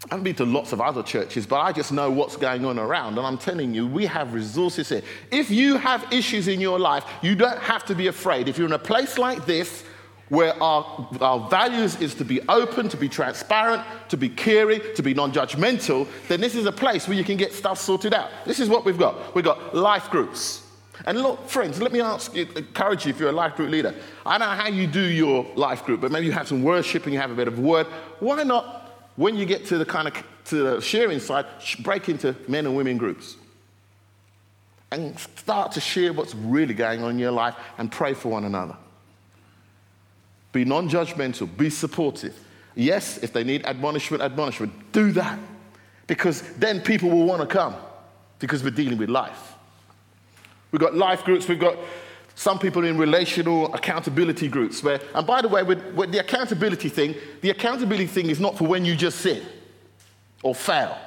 I've 0.10 0.24
been 0.24 0.34
to 0.38 0.46
lots 0.46 0.74
of 0.74 0.82
other 0.82 1.04
churches, 1.04 1.46
but 1.46 1.58
I 1.58 1.74
just 1.74 1.92
know 1.92 2.10
what's 2.10 2.38
going 2.38 2.66
on 2.66 2.80
around. 2.80 3.20
And 3.20 3.28
I'm 3.28 3.38
telling 3.38 3.72
you, 3.72 3.86
we 3.86 4.08
have 4.08 4.34
resources 4.34 4.90
here. 4.90 5.04
If 5.30 5.52
you 5.52 5.78
have 5.78 6.12
issues 6.12 6.48
in 6.48 6.60
your 6.60 6.80
life, 6.80 7.06
you 7.22 7.36
don't 7.36 7.60
have 7.60 7.86
to 7.86 7.94
be 7.94 8.08
afraid. 8.08 8.50
If 8.50 8.58
you're 8.58 8.66
in 8.66 8.74
a 8.74 8.80
place 8.80 9.20
like 9.20 9.46
this, 9.46 9.84
where 10.30 10.62
our, 10.62 11.10
our 11.22 11.50
values 11.50 12.00
is 12.02 12.14
to 12.16 12.26
be 12.26 12.42
open, 12.50 12.90
to 12.90 12.98
be 12.98 13.08
transparent, 13.08 13.84
to 14.10 14.18
be 14.18 14.30
caring, 14.30 14.82
to 14.96 15.04
be 15.04 15.14
non 15.14 15.32
judgmental, 15.32 16.08
then 16.28 16.42
this 16.42 16.56
is 16.56 16.66
a 16.66 16.72
place 16.72 17.08
where 17.08 17.18
you 17.18 17.24
can 17.24 17.38
get 17.38 17.54
stuff 17.54 17.80
sorted 17.80 18.14
out. 18.14 18.30
This 18.46 18.60
is 18.60 18.70
what 18.70 18.86
we've 18.86 18.98
got. 18.98 19.34
We've 19.36 19.46
got 19.46 19.76
life 19.76 20.10
groups. 20.10 20.64
And 21.06 21.22
look, 21.22 21.48
friends, 21.48 21.82
let 21.82 21.92
me 21.92 22.02
ask 22.02 22.36
you, 22.36 22.48
encourage 22.56 23.06
you 23.06 23.12
if 23.12 23.20
you're 23.20 23.30
a 23.30 23.34
life 23.34 23.56
group 23.56 23.70
leader. 23.70 23.94
I 24.26 24.38
don't 24.38 24.50
know 24.50 24.56
how 24.56 24.68
you 24.68 24.88
do 24.88 25.02
your 25.02 25.46
life 25.56 25.86
group, 25.86 26.02
but 26.02 26.12
maybe 26.12 26.26
you 26.26 26.32
have 26.32 26.48
some 26.48 26.64
worship 26.64 27.04
and 27.06 27.14
you 27.14 27.20
have 27.20 27.32
a 27.32 27.36
bit 27.36 27.48
of 27.48 27.60
word. 27.60 27.86
Why 28.20 28.44
not, 28.44 28.92
when 29.16 29.36
you 29.36 29.46
get 29.46 29.66
to 29.68 29.78
the 29.78 29.86
kind 29.86 30.08
of 30.08 30.14
to 30.46 30.56
the 30.56 30.82
sharing 30.82 31.20
side, 31.20 31.46
break 31.80 32.10
into 32.10 32.36
men 32.48 32.66
and 32.66 32.76
women 32.76 32.98
groups? 32.98 33.38
And 34.92 35.20
start 35.20 35.74
to 35.74 35.82
share 35.82 36.14
what's 36.14 36.34
really 36.34 36.74
going 36.74 37.04
on 37.04 37.12
in 37.12 37.20
your 37.20 37.32
life 37.32 37.56
and 37.78 37.92
pray 37.92 38.14
for 38.14 38.30
one 38.30 38.46
another. 38.46 38.78
Be 40.52 40.66
non 40.66 40.90
judgmental, 40.90 41.56
be 41.58 41.70
supportive. 41.70 42.38
Yes, 42.76 43.18
if 43.24 43.34
they 43.34 43.44
need 43.44 43.66
admonishment, 43.66 44.22
admonishment, 44.22 44.92
do 44.92 45.12
that. 45.14 45.40
Because 46.06 46.42
then 46.54 46.80
people 46.80 47.10
will 47.10 47.26
want 47.26 47.42
to 47.42 47.48
come 47.48 47.76
because 48.40 48.64
we're 48.64 48.70
dealing 48.70 48.98
with 48.98 49.10
life. 49.10 49.54
We've 50.72 50.80
got 50.80 50.96
life 50.96 51.24
groups, 51.24 51.48
we've 51.48 51.60
got 51.60 51.78
some 52.36 52.60
people 52.60 52.86
in 52.86 52.98
relational 52.98 53.74
accountability 53.74 54.48
groups 54.48 54.84
where, 54.84 55.02
and 55.16 55.26
by 55.26 55.42
the 55.42 55.48
way, 55.48 55.64
with, 55.64 55.84
with 55.96 56.12
the 56.12 56.20
accountability 56.20 56.88
thing, 56.88 57.16
the 57.42 57.50
accountability 57.50 58.06
thing 58.06 58.30
is 58.30 58.40
not 58.40 58.58
for 58.58 58.66
when 58.68 58.86
you 58.86 58.96
just 58.96 59.20
sin 59.20 59.44
or 60.44 60.54
fail. 60.54 60.98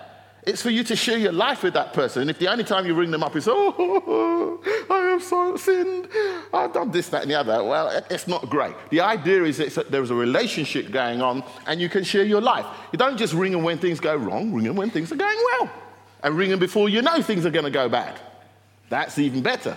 It's 0.44 0.62
for 0.62 0.70
you 0.70 0.83
to 0.85 0.96
share 0.96 1.18
your 1.18 1.33
life 1.33 1.62
with 1.62 1.74
that 1.74 1.92
person. 1.92 2.22
And 2.22 2.31
if 2.31 2.38
the 2.38 2.48
only 2.48 2.64
time 2.64 2.87
you 2.87 2.94
ring 2.94 3.11
them 3.11 3.22
up 3.22 3.37
is, 3.37 3.46
oh, 3.46 4.61
I 4.88 5.11
have 5.11 5.22
so 5.22 5.57
sinned, 5.57 6.09
I've 6.53 6.72
done 6.72 6.90
this, 6.90 7.11
that, 7.11 7.22
and 7.22 7.31
the 7.31 7.38
other, 7.38 7.62
well, 7.62 8.05
it's 8.11 8.26
not 8.26 8.48
great. 8.48 8.74
The 8.90 9.03
idea 9.03 9.44
is 9.44 9.59
that 9.59 9.90
there's 9.90 10.11
a 10.11 10.14
relationship 10.14 10.90
going 10.90 11.20
on 11.20 11.44
and 11.66 11.81
you 11.81 11.90
can 11.90 12.05
share 12.05 12.24
your 12.24 12.40
life. 12.40 12.64
You 12.90 12.98
don't 12.98 13.18
just 13.18 13.35
ring 13.35 13.53
them 13.53 13.62
when 13.62 13.79
things 13.79 14.00
go 14.00 14.16
wrong, 14.16 14.53
ring 14.53 14.64
them 14.64 14.76
when 14.76 14.90
things 14.90 15.12
are 15.12 15.16
going 15.16 15.38
well. 15.53 15.70
And 16.22 16.37
ring 16.37 16.50
them 16.50 16.59
before 16.59 16.88
you 16.88 17.03
know 17.03 17.20
things 17.20 17.44
are 17.44 17.50
going 17.50 17.66
to 17.66 17.70
go 17.70 17.88
bad. 17.88 18.18
That's 18.88 19.18
even 19.18 19.42
better. 19.42 19.76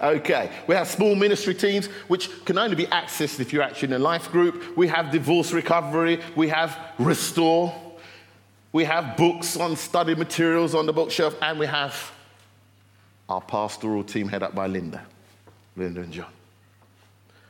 Okay, 0.00 0.50
we 0.66 0.74
have 0.74 0.88
small 0.88 1.14
ministry 1.14 1.54
teams 1.54 1.86
which 2.08 2.44
can 2.44 2.58
only 2.58 2.76
be 2.76 2.86
accessed 2.86 3.40
if 3.40 3.52
you're 3.52 3.62
actually 3.62 3.88
in 3.88 3.94
a 3.94 3.98
life 3.98 4.30
group. 4.30 4.76
We 4.76 4.88
have 4.88 5.10
divorce 5.10 5.52
recovery, 5.52 6.20
we 6.36 6.48
have 6.48 6.78
restore, 6.98 7.72
we 8.74 8.82
have 8.82 9.16
books 9.16 9.56
on 9.56 9.76
study 9.76 10.16
materials 10.16 10.74
on 10.74 10.84
the 10.84 10.92
bookshelf, 10.92 11.36
and 11.40 11.60
we 11.60 11.66
have 11.66 12.12
our 13.28 13.40
pastoral 13.40 14.02
team 14.02 14.26
head 14.26 14.42
up 14.42 14.52
by 14.52 14.66
Linda, 14.66 15.00
Linda 15.76 16.00
and 16.00 16.12
John. 16.12 16.30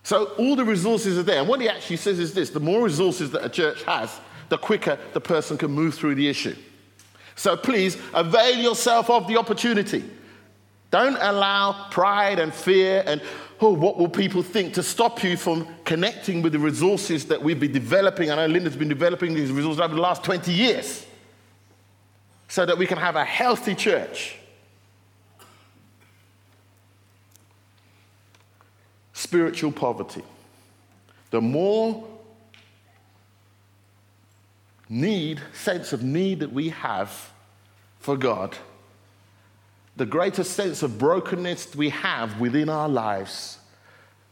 So 0.03 0.27
all 0.37 0.55
the 0.55 0.67
resources 0.67 1.17
are 1.17 1.23
there. 1.23 1.39
And 1.39 1.49
what 1.49 1.63
he 1.63 1.69
actually 1.69 1.97
says 1.97 2.19
is 2.19 2.35
this 2.35 2.51
the 2.51 2.61
more 2.61 2.85
resources 2.85 3.31
that 3.31 3.43
a 3.43 3.49
church 3.49 3.83
has, 3.85 4.21
the 4.51 4.59
quicker 4.59 4.99
the 5.15 5.21
person 5.21 5.57
can 5.57 5.71
move 5.71 5.95
through 5.95 6.15
the 6.15 6.29
issue. 6.29 6.55
So 7.37 7.57
please 7.57 7.97
avail 8.13 8.59
yourself 8.59 9.09
of 9.09 9.27
the 9.27 9.39
opportunity. 9.39 10.05
Don't 10.91 11.17
allow 11.17 11.89
pride 11.91 12.39
and 12.39 12.53
fear 12.53 13.03
and, 13.07 13.23
oh, 13.63 13.73
what 13.73 13.97
will 13.97 14.11
people 14.11 14.43
think 14.43 14.75
to 14.75 14.83
stop 14.83 15.25
you 15.25 15.39
from 15.39 15.67
connecting 15.87 16.43
with 16.43 16.53
the 16.53 16.59
resources 16.59 17.25
that 17.29 17.43
we've 17.43 17.59
been 17.59 17.73
developing. 17.73 18.31
I 18.31 18.37
know 18.37 18.47
Linda's 18.47 18.77
been 18.77 18.91
developing 18.91 19.33
these 19.33 19.51
resources 19.51 19.81
over 19.81 19.95
the 19.95 20.01
last 20.03 20.23
20 20.23 20.53
years 20.53 21.07
so 22.55 22.65
that 22.65 22.79
we 22.79 22.87
can 22.87 22.99
have 22.99 23.17
a 23.17 23.25
healthy 23.25 23.75
church. 23.75 24.37
Spiritual 29.13 29.73
poverty. 29.73 30.23
The 31.33 31.41
more 31.41 32.07
need, 34.89 35.41
sense 35.53 35.93
of 35.93 36.05
need 36.05 36.39
that 36.39 36.53
we 36.53 36.69
have 36.69 37.33
for 37.99 38.17
God, 38.17 38.57
the 39.97 40.07
greater 40.07 40.45
sense 40.45 40.85
of 40.85 40.97
brokenness 40.97 41.75
we 41.75 41.89
have 41.89 42.39
within 42.39 42.69
our 42.69 42.89
lives 42.89 43.59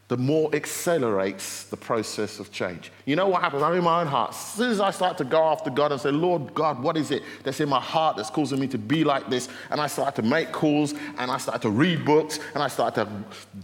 the 0.09 0.17
more 0.17 0.53
accelerates 0.53 1.63
the 1.63 1.77
process 1.77 2.39
of 2.39 2.51
change. 2.51 2.91
You 3.05 3.15
know 3.15 3.27
what 3.27 3.41
happens? 3.41 3.63
I'm 3.63 3.73
in 3.73 3.83
my 3.83 4.01
own 4.01 4.07
heart. 4.07 4.31
As 4.31 4.53
soon 4.53 4.69
as 4.69 4.79
I 4.79 4.91
start 4.91 5.17
to 5.19 5.23
go 5.23 5.43
after 5.45 5.69
God 5.69 5.91
and 5.91 5.99
say, 5.99 6.11
Lord 6.11 6.53
God, 6.53 6.83
what 6.83 6.97
is 6.97 7.09
it 7.09 7.23
that's 7.43 7.61
in 7.61 7.69
my 7.69 7.79
heart 7.79 8.17
that's 8.17 8.29
causing 8.29 8.59
me 8.59 8.67
to 8.67 8.77
be 8.77 9.03
like 9.03 9.29
this? 9.29 9.47
And 9.69 9.79
I 9.79 9.87
start 9.87 10.15
to 10.15 10.21
make 10.21 10.51
calls 10.51 10.93
and 11.17 11.31
I 11.31 11.37
start 11.37 11.61
to 11.61 11.69
read 11.69 12.05
books 12.05 12.39
and 12.53 12.61
I 12.61 12.67
start 12.67 12.95
to, 12.95 13.07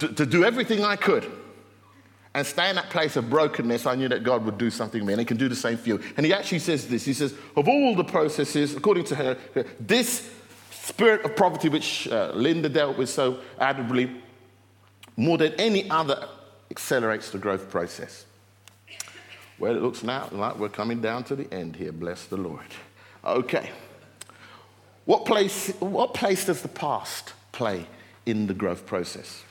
to 0.08 0.26
do 0.26 0.44
everything 0.44 0.82
I 0.82 0.96
could. 0.96 1.30
and 2.34 2.46
stay 2.46 2.70
in 2.70 2.76
that 2.76 2.90
place 2.90 3.16
of 3.16 3.28
brokenness, 3.28 3.86
I 3.86 3.94
knew 3.96 4.08
that 4.08 4.22
God 4.22 4.44
would 4.44 4.56
do 4.56 4.70
something 4.70 5.00
to 5.00 5.06
me, 5.06 5.12
and 5.12 5.20
He 5.20 5.26
can 5.26 5.36
do 5.36 5.48
the 5.48 5.56
same 5.56 5.76
for 5.76 5.88
you. 5.88 6.00
And 6.16 6.24
He 6.24 6.32
actually 6.32 6.60
says 6.60 6.86
this 6.86 7.04
He 7.04 7.12
says, 7.12 7.34
Of 7.56 7.68
all 7.68 7.94
the 7.94 8.04
processes, 8.04 8.74
according 8.74 9.04
to 9.04 9.14
her, 9.16 9.36
this 9.78 10.30
spirit 10.70 11.24
of 11.24 11.36
poverty, 11.36 11.68
which 11.68 12.08
uh, 12.08 12.32
Linda 12.34 12.68
dealt 12.68 12.96
with 12.96 13.08
so 13.10 13.40
admirably, 13.58 14.22
more 15.20 15.36
than 15.36 15.52
any 15.54 15.88
other, 15.90 16.26
accelerates 16.70 17.30
the 17.30 17.38
growth 17.38 17.68
process. 17.70 18.24
Well, 19.58 19.76
it 19.76 19.82
looks 19.82 20.02
now 20.02 20.28
like 20.32 20.58
we're 20.58 20.70
coming 20.70 21.02
down 21.02 21.24
to 21.24 21.36
the 21.36 21.52
end 21.52 21.76
here. 21.76 21.92
Bless 21.92 22.24
the 22.24 22.38
Lord. 22.38 22.64
Okay. 23.22 23.70
What 25.04 25.26
place, 25.26 25.68
what 25.80 26.14
place 26.14 26.46
does 26.46 26.62
the 26.62 26.68
past 26.68 27.34
play 27.52 27.86
in 28.24 28.46
the 28.46 28.54
growth 28.54 28.86
process? 28.86 29.44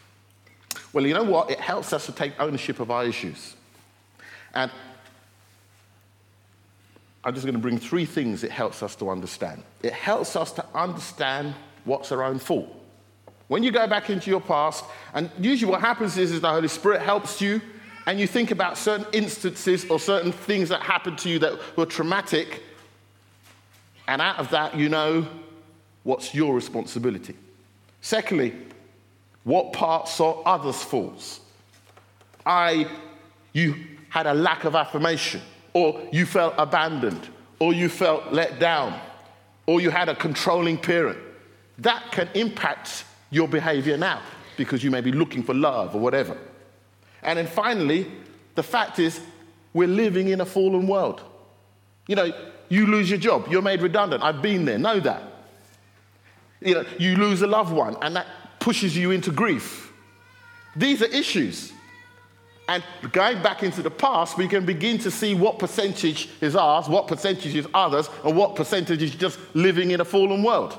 Well, 0.92 1.06
you 1.06 1.14
know 1.14 1.24
what? 1.24 1.52
It 1.52 1.60
helps 1.60 1.94
us 1.94 2.08
to 2.08 2.12
take 2.14 2.34
ownership 2.40 2.80
of 2.80 2.90
our 2.90 3.06
issues. 3.06 3.56
And 4.56 4.72
I'm 7.24 7.36
just 7.36 7.46
going 7.46 7.54
to 7.54 7.62
bring 7.62 7.78
three 7.78 8.06
things 8.06 8.44
it 8.44 8.52
helps 8.52 8.82
us 8.82 8.96
to 8.96 9.10
understand. 9.12 9.62
It 9.84 9.94
helps 9.94 10.36
us 10.36 10.52
to 10.54 10.66
understand 10.74 11.54
what's 11.86 12.12
our 12.12 12.24
own 12.24 12.40
fault. 12.40 12.76
When 13.50 13.64
you 13.64 13.72
go 13.72 13.88
back 13.88 14.12
into 14.12 14.30
your 14.30 14.42
past, 14.42 14.86
and 15.14 15.30
usually 15.40 15.72
what 15.72 15.82
happens 15.82 16.18
is, 16.18 16.32
is 16.32 16.40
the 16.40 16.50
Holy 16.50 16.68
Spirit 16.68 17.02
helps 17.02 17.42
you, 17.42 17.60
and 18.06 18.20
you 18.20 18.28
think 18.28 18.52
about 18.52 18.78
certain 18.78 19.08
instances 19.12 19.90
or 19.90 20.00
certain 20.00 20.32
things 20.32 20.70
that 20.70 20.84
happened 20.84 21.18
to 21.20 21.30
you 21.30 21.40
that 21.40 21.60
were 21.76 21.88
traumatic, 21.88 22.62
and 24.08 24.22
out 24.22 24.38
of 24.38 24.52
that, 24.52 24.78
you 24.78 24.88
know 24.88 25.28
what's 26.04 26.34
your 26.34 26.54
responsibility. 26.54 27.36
Secondly, 28.02 28.54
what 29.44 29.74
parts 29.74 30.20
are 30.20 30.38
others' 30.46 30.84
faults? 30.84 31.40
I, 32.46 32.88
you 33.54 33.76
had 34.10 34.28
a 34.28 34.34
lack 34.34 34.64
of 34.64 34.76
affirmation, 34.76 35.42
or 35.74 36.08
you 36.12 36.28
felt 36.28 36.54
abandoned, 36.60 37.28
or 37.58 37.74
you 37.74 37.90
felt 37.90 38.32
let 38.32 38.60
down, 38.60 39.00
or 39.66 39.82
you 39.82 39.90
had 39.90 40.08
a 40.08 40.16
controlling 40.16 40.78
parent. 40.78 41.18
That 41.80 42.12
can 42.12 42.30
impact 42.36 43.06
your 43.30 43.48
behavior 43.48 43.98
now 43.98 44.22
because 44.58 44.84
you 44.84 44.92
may 44.92 45.02
be 45.02 45.12
looking 45.12 45.42
for 45.42 45.54
love 45.54 45.96
or 45.96 46.02
whatever. 46.02 46.38
And 47.24 47.40
then 47.40 47.48
finally, 47.48 48.12
the 48.56 48.64
fact 48.64 49.00
is, 49.00 49.22
we're 49.74 49.88
living 49.88 50.30
in 50.30 50.42
a 50.42 50.46
fallen 50.46 50.88
world. 50.88 51.22
You 52.08 52.16
know, 52.16 52.32
you 52.70 52.88
lose 52.88 53.10
your 53.10 53.20
job, 53.20 53.48
you're 53.50 53.62
made 53.62 53.82
redundant. 53.82 54.24
I've 54.24 54.42
been 54.42 54.66
there, 54.66 54.78
know 54.78 55.00
that. 55.00 55.24
You 56.62 56.76
know, 56.76 56.86
you 56.98 57.16
lose 57.16 57.42
a 57.42 57.48
loved 57.48 57.72
one, 57.72 57.96
and 58.02 58.16
that 58.16 58.28
pushes 58.60 58.98
you 58.98 59.12
into 59.12 59.32
grief. 59.32 59.94
These 60.76 61.02
are 61.02 61.06
issues. 61.06 61.72
And 62.68 62.84
going 63.12 63.42
back 63.42 63.64
into 63.64 63.82
the 63.82 63.90
past, 63.90 64.38
we 64.38 64.48
can 64.48 64.66
begin 64.66 65.00
to 65.00 65.10
see 65.10 65.34
what 65.34 65.58
percentage 65.58 66.30
is 66.42 66.56
ours, 66.56 66.88
what 66.88 67.08
percentage 67.08 67.56
is 67.56 67.68
others, 67.74 68.10
and 68.24 68.38
what 68.38 68.56
percentage 68.56 69.02
is 69.02 69.16
just 69.16 69.40
living 69.56 69.92
in 69.92 70.02
a 70.02 70.06
fallen 70.06 70.44
world. 70.44 70.78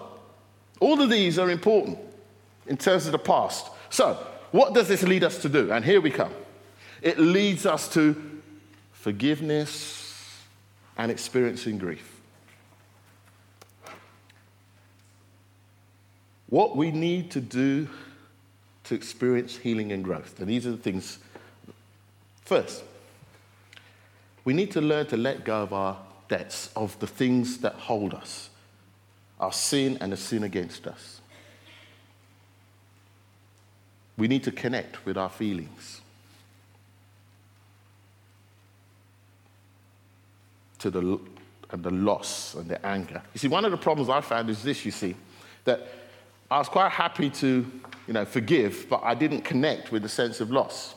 All 0.81 1.01
of 1.01 1.11
these 1.11 1.39
are 1.39 1.51
important 1.51 1.99
in 2.71 2.77
terms 2.77 3.05
of 3.05 3.13
the 3.13 3.19
past. 3.19 3.67
So, 3.91 4.15
what 4.53 4.73
does 4.73 4.89
this 4.89 5.03
lead 5.03 5.25
us 5.25 5.43
to 5.43 5.49
do? 5.49 5.71
And 5.73 5.85
here 5.85 6.01
we 6.01 6.11
come. 6.11 6.33
It 7.03 7.19
leads 7.19 7.67
us 7.67 7.93
to 7.95 8.41
forgiveness 8.93 10.41
and 10.97 11.11
experiencing 11.11 11.79
grief. 11.79 12.21
What 16.49 16.77
we 16.77 16.91
need 16.91 17.33
to 17.33 17.41
do 17.41 17.89
to 18.85 18.95
experience 18.95 19.57
healing 19.57 19.93
and 19.93 20.03
growth. 20.03 20.39
And 20.41 20.49
these 20.49 20.67
are 20.67 20.73
the 20.73 20.77
things. 20.77 21.19
First, 22.45 22.85
we 24.45 24.53
need 24.53 24.71
to 24.73 24.81
learn 24.81 25.07
to 25.07 25.17
let 25.17 25.45
go 25.45 25.63
of 25.63 25.73
our 25.73 25.97
debts, 26.29 26.71
of 26.77 26.99
the 27.01 27.07
things 27.07 27.59
that 27.59 27.75
hold 27.75 28.15
us, 28.15 28.51
our 29.41 29.53
sin 29.53 29.99
and 30.01 30.13
the 30.13 30.17
sin 30.17 30.45
against 30.45 30.87
us. 30.87 31.20
We 34.17 34.29
need 34.29 34.45
to 34.45 34.53
connect 34.53 35.05
with 35.07 35.17
our 35.17 35.31
feelings. 35.31 36.01
To 40.81 40.91
the, 40.91 41.21
and 41.71 41.83
the 41.83 41.91
loss 41.91 42.55
and 42.55 42.69
the 42.69 42.85
anger. 42.85 43.23
You 43.35 43.39
see, 43.39 43.49
one 43.49 43.65
of 43.65 43.71
the 43.71 43.77
problems 43.77 44.09
I 44.09 44.21
found 44.21 44.51
is 44.51 44.63
this, 44.63 44.85
you 44.85 44.91
see, 44.91 45.15
that 45.65 45.87
I 46.51 46.59
was 46.59 46.69
quite 46.69 46.91
happy 46.91 47.31
to, 47.31 47.71
you 48.07 48.13
know, 48.13 48.25
forgive, 48.25 48.87
but 48.89 49.03
I 49.05 49.15
didn't 49.15 49.43
connect 49.43 49.93
with 49.93 50.03
the 50.03 50.09
sense 50.09 50.41
of 50.41 50.51
loss. 50.51 50.95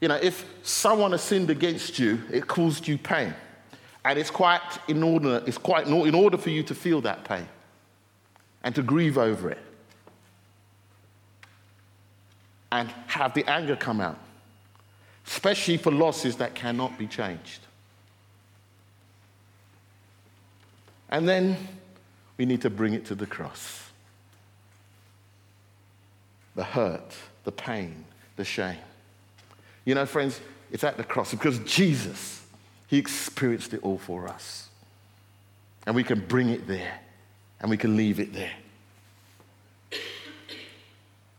You 0.00 0.08
know, 0.08 0.18
if 0.20 0.44
someone 0.62 1.12
has 1.12 1.22
sinned 1.22 1.50
against 1.50 1.98
you, 1.98 2.20
it 2.32 2.46
caused 2.48 2.88
you 2.88 2.98
pain. 2.98 3.34
And 4.04 4.18
it's 4.18 4.30
quite 4.30 4.60
inordinate, 4.88 5.46
it's 5.46 5.58
quite 5.58 5.86
in 5.86 6.14
order 6.14 6.36
for 6.36 6.50
you 6.50 6.64
to 6.64 6.74
feel 6.74 7.00
that 7.02 7.24
pain 7.24 7.46
and 8.64 8.74
to 8.74 8.82
grieve 8.82 9.16
over 9.16 9.50
it 9.50 9.58
and 12.72 12.88
have 13.06 13.34
the 13.34 13.44
anger 13.48 13.76
come 13.76 14.00
out, 14.00 14.18
especially 15.26 15.76
for 15.76 15.92
losses 15.92 16.36
that 16.36 16.54
cannot 16.54 16.98
be 16.98 17.06
changed. 17.06 17.60
And 21.10 21.28
then 21.28 21.56
we 22.38 22.46
need 22.46 22.62
to 22.62 22.70
bring 22.70 22.94
it 22.94 23.04
to 23.06 23.14
the 23.14 23.26
cross 23.26 23.78
the 26.54 26.64
hurt, 26.64 27.14
the 27.44 27.52
pain, 27.52 28.04
the 28.36 28.44
shame. 28.44 28.76
You 29.86 29.94
know, 29.94 30.04
friends, 30.04 30.38
it's 30.70 30.84
at 30.84 30.98
the 30.98 31.04
cross 31.04 31.30
because 31.30 31.58
Jesus, 31.60 32.44
He 32.88 32.98
experienced 32.98 33.72
it 33.72 33.80
all 33.82 33.96
for 33.96 34.28
us. 34.28 34.68
And 35.86 35.96
we 35.96 36.04
can 36.04 36.20
bring 36.20 36.50
it 36.50 36.66
there 36.66 37.00
and 37.60 37.70
we 37.70 37.78
can 37.78 37.96
leave 37.96 38.20
it 38.20 38.34
there. 38.34 38.52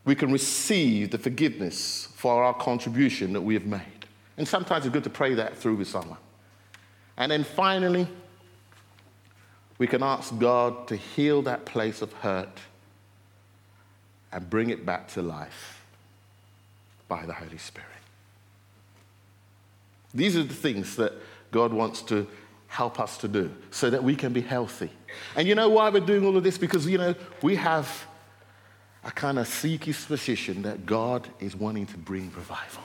We 0.06 0.16
can 0.16 0.32
receive 0.32 1.12
the 1.12 1.18
forgiveness 1.18 2.10
for 2.16 2.44
our 2.44 2.54
contribution 2.54 3.34
that 3.34 3.42
we 3.42 3.54
have 3.54 3.66
made. 3.66 3.82
And 4.38 4.48
sometimes 4.48 4.86
it's 4.86 4.94
good 4.94 5.04
to 5.06 5.10
pray 5.10 5.34
that 5.36 5.58
through 5.58 5.76
with 5.76 5.88
someone. 5.88 6.18
And 7.18 7.32
then 7.32 7.44
finally, 7.44 8.08
we 9.78 9.88
can 9.88 10.04
ask 10.04 10.38
God 10.40 10.88
to 10.88 10.96
heal 10.96 11.42
that 11.44 11.66
place 11.66 12.02
of 12.02 12.12
hurt 12.14 12.60
and 14.32 14.50
bring 14.50 14.70
it 14.70 14.86
back 14.86 15.08
to 15.10 15.22
life 15.22 15.84
by 17.08 17.26
the 17.26 17.34
Holy 17.34 17.58
Spirit. 17.58 17.88
These 20.14 20.36
are 20.36 20.44
the 20.44 20.54
things 20.54 20.96
that 20.96 21.14
God 21.52 21.72
wants 21.74 22.02
to 22.04 22.28
help 22.68 23.00
us 23.00 23.18
to 23.20 23.28
do 23.28 23.52
so 23.70 23.90
that 23.90 24.04
we 24.04 24.16
can 24.16 24.34
be 24.34 24.42
healthy. 24.42 24.90
And 25.36 25.48
you 25.48 25.54
know 25.54 25.70
why 25.70 25.90
we're 25.90 26.00
doing 26.00 26.26
all 26.26 26.36
of 26.36 26.44
this? 26.44 26.58
Because, 26.58 26.88
you 26.88 26.98
know, 26.98 27.14
we 27.44 27.56
have 27.56 28.06
a 29.06 29.12
kind 29.12 29.38
of 29.38 29.48
seeky 29.48 29.94
suspicion 29.94 30.62
that 30.64 30.86
God 30.86 31.28
is 31.40 31.56
wanting 31.56 31.86
to 31.88 31.98
bring 31.98 32.32
revival 32.36 32.84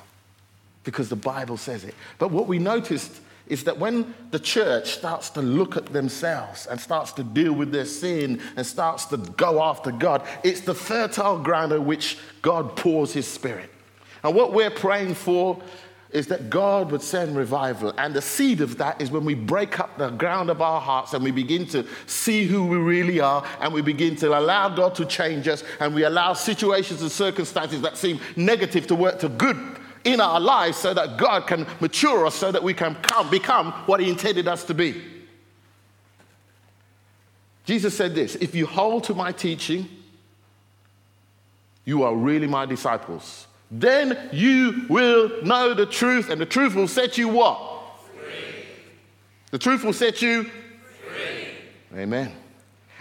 because 0.85 1.09
the 1.09 1.17
Bible 1.17 1.57
says 1.57 1.85
it. 1.85 1.95
But 2.19 2.31
what 2.31 2.47
we 2.47 2.59
noticed 2.59 3.21
is 3.47 3.65
that 3.65 3.79
when 3.79 4.15
the 4.31 4.39
church 4.39 4.91
starts 4.91 5.31
to 5.31 5.43
look 5.43 5.77
at 5.77 5.87
themselves 5.87 6.67
and 6.67 6.81
starts 6.81 7.13
to 7.13 7.25
deal 7.25 7.53
with 7.53 7.73
their 7.73 7.85
sin 7.85 8.41
and 8.57 8.67
starts 8.67 9.07
to 9.07 9.17
go 9.17 9.63
after 9.63 9.91
God, 9.91 10.27
it's 10.45 10.61
the 10.61 10.75
fertile 10.75 11.39
ground 11.39 11.73
on 11.73 11.87
which 11.87 12.19
God 12.43 12.77
pours 12.77 13.13
his 13.13 13.27
spirit. 13.27 13.71
And 14.23 14.35
what 14.35 14.53
we're 14.53 14.71
praying 14.71 15.15
for 15.15 15.61
is 16.11 16.27
that 16.29 16.49
God 16.49 16.91
would 16.91 17.03
send 17.03 17.37
revival. 17.37 17.93
And 17.99 18.15
the 18.15 18.23
seed 18.23 18.61
of 18.61 18.79
that 18.79 19.01
is 19.01 19.11
when 19.11 19.25
we 19.25 19.35
break 19.35 19.79
up 19.79 19.99
the 19.99 20.09
ground 20.11 20.49
of 20.49 20.63
our 20.63 20.81
hearts 20.81 21.13
and 21.13 21.23
we 21.23 21.31
begin 21.31 21.67
to 21.69 21.87
see 22.07 22.45
who 22.45 22.67
we 22.67 22.79
really 22.79 23.21
are 23.21 23.45
and 23.61 23.73
we 23.75 23.83
begin 23.83 24.17
to 24.17 24.39
allow 24.39 24.71
God 24.71 24.95
to 24.97 25.05
change 25.05 25.49
us 25.49 25.63
and 25.81 25.95
we 25.95 26.05
allow 26.05 26.33
situations 26.33 27.03
and 27.03 27.13
circumstances 27.13 27.83
that 27.83 27.99
seem 27.99 28.21
negative 28.37 28.87
to 28.87 28.95
work 28.95 29.19
to 29.19 29.29
good 29.29 29.59
in 30.05 30.21
our 30.21 30.41
lives 30.41 30.79
so 30.79 30.95
that 30.95 31.19
God 31.19 31.47
can 31.47 31.67
mature 31.81 32.25
us 32.25 32.35
so 32.35 32.51
that 32.53 32.63
we 32.63 32.73
can 32.73 32.95
come, 32.97 33.29
become 33.29 33.73
what 33.87 34.01
He 34.01 34.09
intended 34.09 34.49
us 34.49 34.65
to 34.65 34.75
be. 34.75 35.03
Jesus 37.67 37.95
said 37.95 38.15
this 38.15 38.35
If 38.37 38.55
you 38.55 38.65
hold 38.65 39.05
to 39.05 39.15
my 39.15 39.31
teaching, 39.31 39.91
you 41.85 42.03
are 42.03 42.15
really 42.15 42.47
my 42.47 42.65
disciples. 42.65 43.48
Then 43.71 44.19
you 44.33 44.87
will 44.89 45.43
know 45.43 45.75
the 45.75 45.87
truth, 45.87 46.31
and 46.31 46.41
the 46.41 46.47
truth 46.47 46.75
will 46.75 46.89
set 46.89 47.19
you 47.19 47.29
what? 47.29 47.59
Free. 48.17 48.65
The 49.51 49.59
truth 49.59 49.85
will 49.85 49.93
set 49.93 50.23
you 50.23 50.45
free. 51.07 51.49
Amen. 51.95 52.33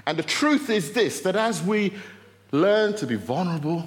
And 0.06 0.18
the 0.18 0.24
truth 0.24 0.70
is 0.70 0.92
this 0.92 1.22
that 1.22 1.36
as 1.36 1.64
we 1.64 1.94
learn 2.52 2.96
to 2.96 3.08
be 3.08 3.16
vulnerable, 3.16 3.86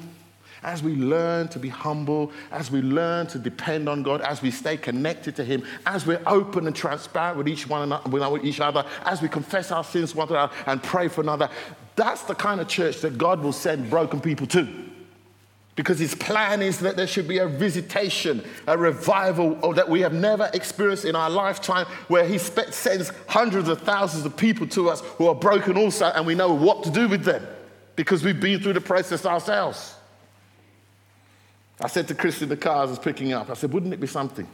as 0.63 0.83
we 0.83 0.95
learn 0.95 1.49
to 1.49 1.59
be 1.59 1.69
humble, 1.69 2.31
as 2.51 2.71
we 2.71 2.83
learn 2.83 3.27
to 3.29 3.39
depend 3.39 3.89
on 3.89 4.03
God, 4.03 4.21
as 4.21 4.43
we 4.43 4.51
stay 4.51 4.77
connected 4.77 5.37
to 5.37 5.45
Him, 5.45 5.65
as 5.87 6.07
we're 6.07 6.21
open 6.27 6.67
and 6.67 6.77
transparent 6.77 7.39
with 7.39 7.49
each 7.49 7.67
one 7.67 7.83
another, 7.83 8.31
with 8.31 8.45
each 8.45 8.61
other, 8.61 8.85
as 9.05 9.23
we 9.23 9.29
confess 9.29 9.71
our 9.71 9.85
sins 9.85 10.15
one 10.15 10.29
another 10.29 10.53
and 10.67 10.83
pray 10.83 11.09
for 11.09 11.23
another, 11.23 11.49
that's 11.97 12.23
the 12.23 12.35
kind 12.35 12.61
of 12.61 12.69
church 12.69 13.01
that 13.01 13.17
God 13.19 13.41
will 13.41 13.53
send 13.53 13.89
broken 13.91 14.21
people 14.21 14.47
to. 14.49 14.90
Because 15.81 15.99
his 15.99 16.15
plan 16.15 16.61
is 16.61 16.79
that 16.81 16.99
there 16.99 17.07
should 17.07 17.27
be 17.27 17.39
a 17.39 17.49
visitation, 17.49 18.45
a 18.67 18.77
revival 18.77 19.55
that 19.73 19.89
we 19.89 20.03
have 20.03 20.13
never 20.13 20.51
experienced 20.53 21.07
in 21.07 21.17
our 21.17 21.31
lifetime, 21.31 21.87
where 22.09 22.27
he 22.27 22.37
sends 22.37 23.11
hundreds 23.27 23.67
of 23.67 23.81
thousands 23.81 24.27
of 24.27 24.37
people 24.37 24.67
to 24.67 24.91
us 24.91 25.01
who 25.17 25.27
are 25.27 25.35
broken 25.35 25.79
also, 25.79 26.05
and 26.15 26.27
we 26.27 26.35
know 26.35 26.53
what 26.53 26.83
to 26.85 26.91
do 26.91 27.09
with 27.09 27.25
them 27.25 27.47
because 27.97 28.23
we've 28.23 28.43
been 28.43 28.61
through 28.61 28.75
the 28.75 28.81
process 28.83 29.25
ourselves. 29.25 29.95
I 31.81 31.89
said 31.89 32.09
to 32.09 32.15
Chris 32.15 32.43
in 32.43 32.51
the 32.51 32.59
car 32.59 32.85
as 32.85 32.89
I 32.89 32.91
was 32.91 32.99
picking 32.99 33.33
up, 33.33 33.49
I 33.49 33.55
said, 33.55 33.73
wouldn't 33.73 33.95
it 33.95 34.01
be 34.01 34.07
something 34.07 34.47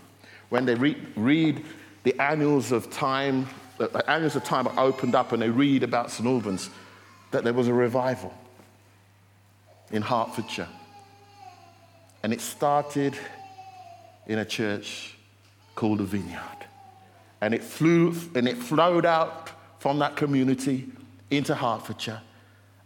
when 0.51 0.65
they 0.65 0.77
re- 0.77 1.03
read 1.17 1.65
the 2.05 2.15
annals 2.23 2.71
of 2.71 2.89
time, 2.89 3.49
the 3.79 4.09
annals 4.09 4.37
of 4.37 4.45
time 4.45 4.69
are 4.69 4.79
opened 4.79 5.17
up 5.17 5.33
and 5.33 5.43
they 5.43 5.51
read 5.51 5.83
about 5.83 6.13
St. 6.13 6.25
Albans, 6.25 6.71
that 7.33 7.43
there 7.43 7.53
was 7.53 7.67
a 7.67 7.75
revival 7.75 8.33
in 9.91 10.03
Hertfordshire 10.03 10.69
and 12.27 12.33
it 12.33 12.41
started 12.41 13.17
in 14.27 14.41
a 14.41 14.45
church 14.45 15.15
called 15.77 15.99
the 15.99 16.05
Vineyard. 16.05 16.67
And 17.41 17.55
it 17.55 17.63
flew 17.63 18.17
and 18.35 18.49
it 18.49 18.57
flowed 18.57 19.07
out 19.07 19.53
from 19.79 20.01
that 20.01 20.17
community 20.17 20.89
into 21.31 21.55
Hertfordshire. 21.55 22.21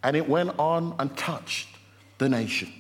And 0.03 0.15
it 0.15 0.29
went 0.29 0.59
on 0.59 0.95
and 0.99 1.17
touched 1.17 1.69
the 2.19 2.29
nation. 2.29 2.71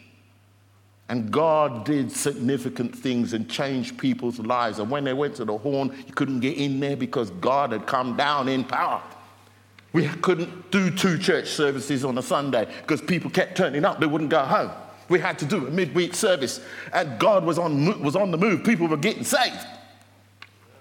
And 1.09 1.31
God 1.31 1.87
did 1.87 2.12
significant 2.12 2.94
things 2.94 3.33
and 3.33 3.49
changed 3.49 3.96
people's 3.96 4.38
lives. 4.38 4.81
And 4.81 4.90
when 4.90 5.05
they 5.05 5.14
went 5.14 5.37
to 5.37 5.46
the 5.46 5.57
horn, 5.57 5.96
you 6.07 6.12
couldn't 6.12 6.40
get 6.40 6.59
in 6.59 6.79
there 6.79 6.94
because 6.94 7.31
God 7.31 7.73
had 7.73 7.87
come 7.87 8.18
down 8.18 8.51
in 8.51 8.64
power. 8.64 9.03
We 9.94 10.09
couldn't 10.09 10.70
do 10.70 10.90
two 10.90 11.16
church 11.16 11.49
services 11.49 12.05
on 12.05 12.18
a 12.18 12.23
Sunday 12.23 12.68
because 12.83 13.01
people 13.01 13.31
kept 13.31 13.57
turning 13.57 13.87
up, 13.87 13.99
they 13.99 14.05
wouldn't 14.05 14.29
go 14.29 14.44
home. 14.44 14.73
We 15.11 15.18
had 15.18 15.38
to 15.40 15.44
do 15.44 15.66
a 15.66 15.70
midweek 15.70 16.14
service, 16.14 16.61
and 16.92 17.18
God 17.18 17.44
was 17.44 17.59
on, 17.59 18.01
was 18.01 18.16
on 18.16 18.31
the 18.31 18.38
move. 18.38 18.64
People 18.64 18.87
were 18.87 18.96
getting 18.96 19.25
saved. 19.25 19.66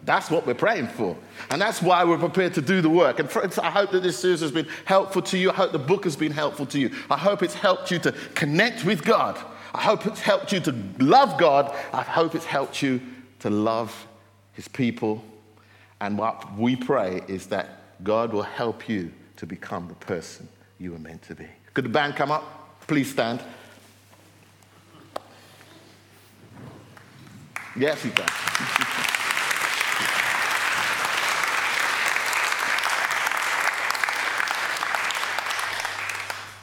That's 0.04 0.30
what 0.30 0.48
we're 0.48 0.54
praying 0.54 0.88
for. 0.88 1.18
And 1.50 1.62
that's 1.62 1.82
why 1.82 2.04
we're 2.04 2.18
prepared 2.18 2.54
to 2.54 2.62
do 2.62 2.82
the 2.82 2.89
work. 2.89 3.20
And 3.20 3.30
friends, 3.30 3.60
I 3.60 3.70
hope 3.70 3.92
that 3.92 4.04
this 4.04 4.18
series 4.18 4.39
has 4.39 4.52
been 4.52 4.68
helpful 4.86 5.22
to 5.24 5.38
you. 5.38 5.50
I 5.50 5.54
hope 5.56 5.72
the 5.72 5.80
book 5.80 6.04
has 6.06 6.15
been 6.15 6.32
helpful 6.32 6.65
to 6.68 6.80
you. 6.80 6.92
I 7.10 7.18
hope 7.18 7.44
it's 7.44 7.56
helped 7.56 7.92
you 7.92 8.00
to 8.00 8.12
connect 8.36 8.86
with 8.86 9.04
God. 9.04 9.38
I 9.74 9.82
hope 9.82 10.06
it's 10.06 10.22
helped 10.22 10.52
you 10.52 10.60
to 10.62 10.76
love 11.00 11.38
God. 11.38 11.76
I 11.92 12.04
hope 12.04 12.36
it's 12.36 12.46
helped 12.46 12.82
you 12.82 13.02
to 13.39 13.50
love 13.50 14.08
His 14.54 14.68
people. 14.68 15.24
And 16.02 16.18
what 16.18 16.56
we 16.58 16.76
pray 16.76 17.22
is 17.28 17.48
that 17.48 18.04
God 18.04 18.32
will 18.32 18.44
help 18.44 18.88
you 18.88 19.12
to 19.38 19.46
become 19.46 19.88
the 19.88 19.96
person 19.96 20.48
you 20.78 20.92
were 20.92 21.00
meant 21.00 21.24
to 21.24 21.36
be. 21.36 21.48
Could 21.74 21.86
the 21.86 21.89
band 21.89 22.15
come 22.15 22.32
up? 22.32 22.88
Please 22.88 23.12
stand. 23.12 23.42
Yes, 27.80 28.04
he 28.04 28.10
can. 28.10 28.28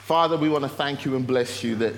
Father, 0.04 0.36
we 0.36 0.50
want 0.50 0.62
to 0.62 0.68
thank 0.68 1.06
you 1.06 1.16
and 1.16 1.26
bless 1.26 1.64
you 1.64 1.74
that 1.76 1.94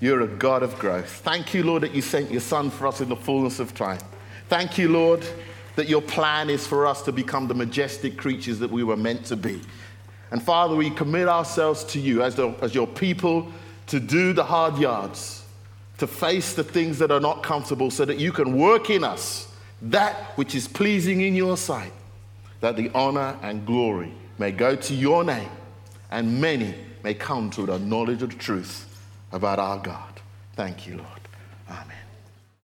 you're 0.00 0.20
a 0.20 0.28
God 0.28 0.62
of 0.62 0.78
growth. 0.78 1.10
Thank 1.10 1.52
you, 1.52 1.64
Lord, 1.64 1.82
that 1.82 1.96
you 1.96 2.00
sent 2.00 2.30
your 2.30 2.40
Son 2.40 2.70
for 2.70 2.86
us 2.86 3.00
in 3.00 3.08
the 3.08 3.16
fullness 3.16 3.58
of 3.58 3.74
time. 3.74 3.98
Thank 4.48 4.78
you, 4.78 4.88
Lord, 4.88 5.26
that 5.74 5.88
your 5.88 6.00
plan 6.00 6.48
is 6.48 6.64
for 6.64 6.86
us 6.86 7.02
to 7.02 7.12
become 7.12 7.48
the 7.48 7.54
majestic 7.54 8.16
creatures 8.16 8.60
that 8.60 8.70
we 8.70 8.84
were 8.84 8.96
meant 8.96 9.26
to 9.26 9.36
be. 9.36 9.60
And 10.30 10.40
Father, 10.40 10.76
we 10.76 10.90
commit 10.90 11.26
ourselves 11.26 11.82
to 11.84 11.98
you 11.98 12.22
as, 12.22 12.36
the, 12.36 12.50
as 12.62 12.72
your 12.72 12.86
people 12.86 13.50
to 13.88 13.98
do 13.98 14.32
the 14.32 14.44
hard 14.44 14.78
yards 14.78 15.43
to 15.98 16.06
face 16.06 16.54
the 16.54 16.64
things 16.64 16.98
that 16.98 17.10
are 17.10 17.20
not 17.20 17.42
comfortable 17.42 17.90
so 17.90 18.04
that 18.04 18.18
you 18.18 18.32
can 18.32 18.56
work 18.56 18.90
in 18.90 19.04
us 19.04 19.48
that 19.82 20.36
which 20.36 20.54
is 20.54 20.66
pleasing 20.66 21.20
in 21.20 21.34
your 21.34 21.56
sight, 21.56 21.92
that 22.60 22.76
the 22.76 22.90
honor 22.94 23.36
and 23.42 23.66
glory 23.66 24.12
may 24.38 24.50
go 24.50 24.74
to 24.74 24.94
your 24.94 25.24
name 25.24 25.50
and 26.10 26.40
many 26.40 26.74
may 27.02 27.14
come 27.14 27.50
to 27.50 27.66
the 27.66 27.78
knowledge 27.78 28.22
of 28.22 28.30
the 28.30 28.36
truth 28.36 28.88
about 29.32 29.58
our 29.58 29.78
God. 29.78 30.20
Thank 30.54 30.86
you, 30.86 30.96
Lord. 30.96 31.13